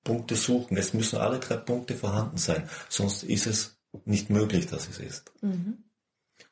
Punkte 0.03 0.35
suchen. 0.35 0.77
Es 0.77 0.93
müssen 0.93 1.17
alle 1.17 1.39
drei 1.39 1.57
Punkte 1.57 1.95
vorhanden 1.95 2.37
sein, 2.37 2.69
sonst 2.89 3.23
ist 3.23 3.47
es 3.47 3.77
nicht 4.05 4.29
möglich, 4.29 4.67
dass 4.67 4.89
es 4.89 4.99
ist. 4.99 5.31
Mhm. 5.41 5.83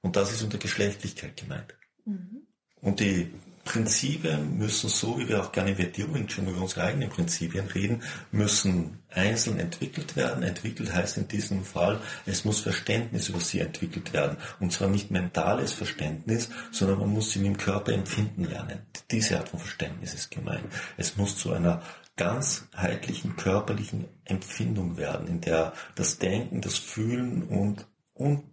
Und 0.01 0.15
das 0.15 0.31
ist 0.31 0.41
unter 0.41 0.57
Geschlechtlichkeit 0.57 1.35
gemeint. 1.37 1.75
Mhm. 2.05 2.47
Und 2.81 2.99
die 2.99 3.31
Prinzipien 3.65 4.57
müssen, 4.59 4.89
so 4.89 5.19
wie 5.19 5.27
wir 5.27 5.41
auch 5.41 5.53
Wettiwing 5.53 6.29
schon 6.29 6.47
über 6.47 6.61
unsere 6.61 6.83
eigenen 6.83 7.09
Prinzipien 7.09 7.65
reden, 7.67 8.03
müssen 8.31 8.99
einzeln 9.09 9.59
entwickelt 9.59 10.15
werden. 10.15 10.43
Entwickelt 10.43 10.93
heißt 10.93 11.17
in 11.17 11.27
diesem 11.27 11.65
Fall, 11.65 11.99
es 12.27 12.45
muss 12.45 12.61
Verständnis 12.61 13.27
über 13.27 13.39
sie 13.39 13.59
entwickelt 13.59 14.13
werden. 14.13 14.37
Und 14.59 14.71
zwar 14.71 14.87
nicht 14.87 15.09
mentales 15.09 15.73
Verständnis, 15.73 16.49
sondern 16.71 16.99
man 16.99 17.09
muss 17.09 17.31
sie 17.31 17.39
mit 17.39 17.47
dem 17.47 17.57
Körper 17.57 17.91
empfinden 17.91 18.45
lernen. 18.45 18.85
Diese 19.09 19.39
Art 19.39 19.49
von 19.49 19.59
Verständnis 19.59 20.13
ist 20.13 20.29
gemeint. 20.29 20.65
Es 20.95 21.17
muss 21.17 21.35
zu 21.37 21.51
einer 21.51 21.81
ganzheitlichen 22.17 23.35
körperlichen 23.35 24.05
Empfindung 24.25 24.95
werden, 24.95 25.27
in 25.27 25.41
der 25.41 25.73
das 25.95 26.19
Denken, 26.19 26.61
das 26.61 26.77
Fühlen 26.77 27.43
und, 27.43 27.87
und 28.13 28.43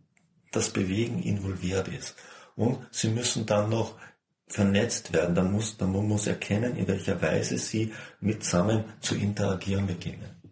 das 0.52 0.70
Bewegen 0.70 1.22
involviert 1.22 1.88
ist. 1.88 2.16
Und 2.56 2.78
sie 2.90 3.08
müssen 3.08 3.46
dann 3.46 3.70
noch 3.70 3.96
vernetzt 4.46 5.12
werden. 5.12 5.34
Dann 5.34 5.52
muss, 5.52 5.78
man 5.78 5.90
muss 5.90 6.26
erkennen, 6.26 6.76
in 6.76 6.86
welcher 6.88 7.20
Weise 7.20 7.58
sie 7.58 7.92
mitsammen 8.20 8.84
zu 9.00 9.14
interagieren 9.14 9.86
beginnen. 9.86 10.42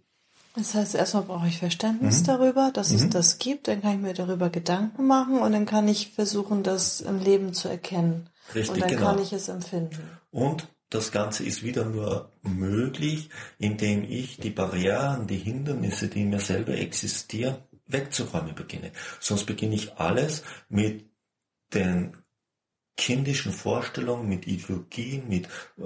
Das 0.57 0.75
heißt, 0.75 0.95
erstmal 0.97 1.23
brauche 1.25 1.47
ich 1.47 1.59
Verständnis 1.59 2.23
mhm. 2.23 2.27
darüber, 2.27 2.71
dass 2.73 2.91
mhm. 2.91 2.97
es 2.97 3.09
das 3.11 3.39
gibt, 3.39 3.69
dann 3.69 3.83
kann 3.83 3.95
ich 3.95 4.01
mir 4.01 4.15
darüber 4.15 4.51
Gedanken 4.51 5.07
machen 5.07 5.39
und 5.39 5.53
dann 5.53 5.65
kann 5.65 5.87
ich 5.87 6.11
versuchen, 6.11 6.63
das 6.63 7.01
im 7.01 7.21
Leben 7.21 7.55
zu 7.55 7.69
erkennen. 7.69 8.29
Richtig, 8.55 8.75
und 8.75 8.81
dann 8.81 8.91
genau. 8.91 9.07
kann 9.07 9.23
ich 9.23 9.33
es 9.33 9.49
empfinden. 9.49 10.03
Und 10.31 10.67
das 10.91 11.13
Ganze 11.13 11.45
ist 11.45 11.63
wieder 11.63 11.85
nur 11.85 12.33
möglich, 12.43 13.31
indem 13.59 14.03
ich 14.03 14.39
die 14.39 14.51
Barrieren, 14.51 15.29
die 15.29 15.39
Hindernisse, 15.39 16.09
die 16.09 16.23
in 16.23 16.31
mir 16.31 16.41
selber 16.41 16.75
existieren, 16.75 17.59
wegzuräumen 17.87 18.57
beginne. 18.57 18.91
Sonst 19.21 19.45
beginne 19.45 19.77
ich 19.77 19.95
alles 19.99 20.43
mit 20.69 21.09
den 21.73 22.17
kindischen 22.97 23.53
Vorstellungen, 23.53 24.29
mit 24.29 24.47
Ideologien, 24.47 25.29
mit 25.29 25.47
äh, 25.79 25.83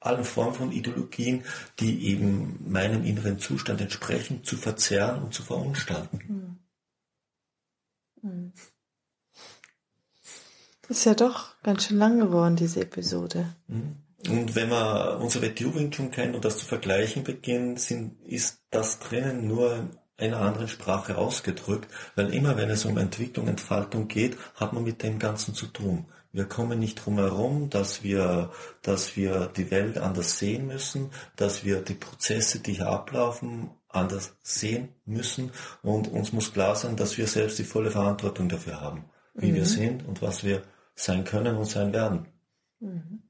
allen 0.00 0.24
Formen 0.24 0.54
von 0.54 0.72
Ideologien, 0.72 1.44
die 1.78 2.08
eben 2.08 2.70
meinem 2.70 3.04
inneren 3.04 3.38
Zustand 3.38 3.80
entsprechen, 3.80 4.42
zu 4.44 4.56
verzerren 4.56 5.22
und 5.22 5.34
zu 5.34 5.42
verunstalten. 5.42 6.20
Hm. 6.26 6.58
Hm. 8.22 8.52
Ist 10.88 11.04
ja 11.04 11.14
doch 11.14 11.60
ganz 11.62 11.86
schön 11.86 11.98
lang 11.98 12.18
geworden, 12.18 12.56
diese 12.56 12.80
Episode. 12.80 13.54
Hm. 13.68 13.96
Und 14.28 14.54
wenn 14.54 14.68
man 14.68 15.18
unser 15.18 15.40
Wing 15.40 15.92
schon 15.92 16.10
kennt 16.10 16.34
und 16.34 16.44
das 16.44 16.58
zu 16.58 16.66
vergleichen 16.66 17.24
beginnt, 17.24 17.80
sind, 17.80 18.20
ist 18.22 18.62
das 18.70 18.98
drinnen 18.98 19.46
nur 19.46 19.88
in 20.18 20.34
einer 20.34 20.42
anderen 20.42 20.68
Sprache 20.68 21.16
ausgedrückt, 21.16 21.90
weil 22.16 22.34
immer 22.34 22.56
wenn 22.58 22.68
es 22.68 22.84
um 22.84 22.98
Entwicklung, 22.98 23.48
Entfaltung 23.48 24.08
geht, 24.08 24.36
hat 24.56 24.74
man 24.74 24.84
mit 24.84 25.02
dem 25.02 25.18
Ganzen 25.18 25.54
zu 25.54 25.66
tun. 25.66 26.06
Wir 26.32 26.44
kommen 26.44 26.78
nicht 26.78 27.04
drum 27.04 27.18
herum, 27.18 27.70
dass 27.70 28.04
wir, 28.04 28.50
dass 28.82 29.16
wir 29.16 29.46
die 29.46 29.70
Welt 29.70 29.98
anders 29.98 30.38
sehen 30.38 30.66
müssen, 30.66 31.10
dass 31.36 31.64
wir 31.64 31.80
die 31.82 31.94
Prozesse, 31.94 32.60
die 32.60 32.74
hier 32.74 32.88
ablaufen, 32.88 33.70
anders 33.88 34.36
sehen 34.42 34.90
müssen 35.04 35.50
und 35.82 36.08
uns 36.08 36.32
muss 36.32 36.52
klar 36.52 36.76
sein, 36.76 36.96
dass 36.96 37.18
wir 37.18 37.26
selbst 37.26 37.58
die 37.58 37.64
volle 37.64 37.90
Verantwortung 37.90 38.48
dafür 38.48 38.80
haben, 38.80 39.04
wie 39.34 39.50
mhm. 39.50 39.56
wir 39.56 39.66
sind 39.66 40.06
und 40.06 40.22
was 40.22 40.44
wir 40.44 40.62
sein 40.94 41.24
können 41.24 41.56
und 41.56 41.64
sein 41.64 41.92
werden. 41.92 42.28
Mhm. 42.78 43.22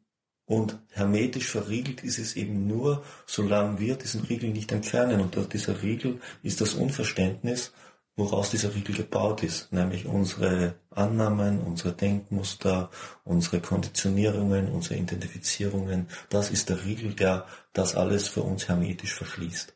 Und 0.44 0.80
hermetisch 0.90 1.46
verriegelt 1.46 2.02
ist 2.02 2.18
es 2.18 2.34
eben 2.34 2.66
nur, 2.66 3.04
solange 3.24 3.78
wir 3.78 3.94
diesen 3.94 4.22
Riegel 4.22 4.50
nicht 4.50 4.72
entfernen. 4.72 5.20
Und 5.20 5.36
dieser 5.52 5.80
Riegel 5.80 6.20
ist 6.42 6.60
das 6.60 6.74
Unverständnis 6.74 7.72
woraus 8.16 8.50
dieser 8.50 8.74
Riegel 8.74 8.94
gebaut 8.94 9.42
ist, 9.42 9.72
nämlich 9.72 10.06
unsere 10.06 10.74
Annahmen, 10.90 11.60
unsere 11.60 11.92
Denkmuster, 11.92 12.90
unsere 13.24 13.60
Konditionierungen, 13.60 14.68
unsere 14.70 14.96
Identifizierungen. 14.96 16.08
Das 16.28 16.50
ist 16.50 16.68
der 16.68 16.84
Riegel, 16.84 17.14
der 17.14 17.46
das 17.72 17.94
alles 17.94 18.28
für 18.28 18.42
uns 18.42 18.68
hermetisch 18.68 19.14
verschließt. 19.14 19.74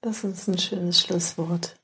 Das 0.00 0.24
ist 0.24 0.48
ein 0.48 0.58
schönes 0.58 1.00
Schlusswort. 1.00 1.76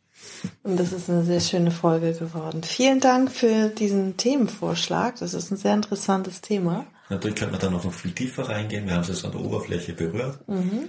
Und 0.62 0.79
das 0.79 0.93
ist 0.93 1.11
eine 1.11 1.25
sehr 1.25 1.40
schöne 1.40 1.71
Folge 1.71 2.12
geworden. 2.14 2.62
Vielen 2.62 3.01
Dank 3.01 3.31
für 3.31 3.69
diesen 3.69 4.17
Themenvorschlag. 4.17 5.19
Das 5.19 5.35
ist 5.35 5.51
ein 5.51 5.57
sehr 5.57 5.75
interessantes 5.75 6.40
Thema. 6.40 6.87
Natürlich 7.11 7.37
könnte 7.37 7.53
man 7.53 7.61
da 7.61 7.71
noch 7.71 7.93
viel 7.93 8.12
tiefer 8.12 8.49
reingehen. 8.49 8.87
Wir 8.87 8.95
haben 8.95 9.03
es 9.03 9.09
jetzt 9.09 9.25
an 9.25 9.33
der 9.33 9.40
Oberfläche 9.40 9.93
berührt. 9.93 10.47
Mhm. 10.49 10.88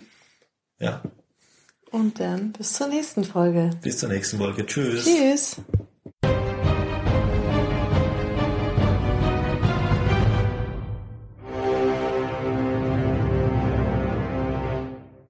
Ja. 0.79 1.01
Und 1.95 2.19
dann 2.19 2.51
bis 2.51 2.73
zur 2.73 2.87
nächsten 2.89 3.23
Folge. 3.23 3.69
Bis 3.81 3.99
zur 3.99 4.09
nächsten 4.09 4.37
Folge. 4.37 4.65
Tschüss. 4.65 5.05
Tschüss. 5.05 5.55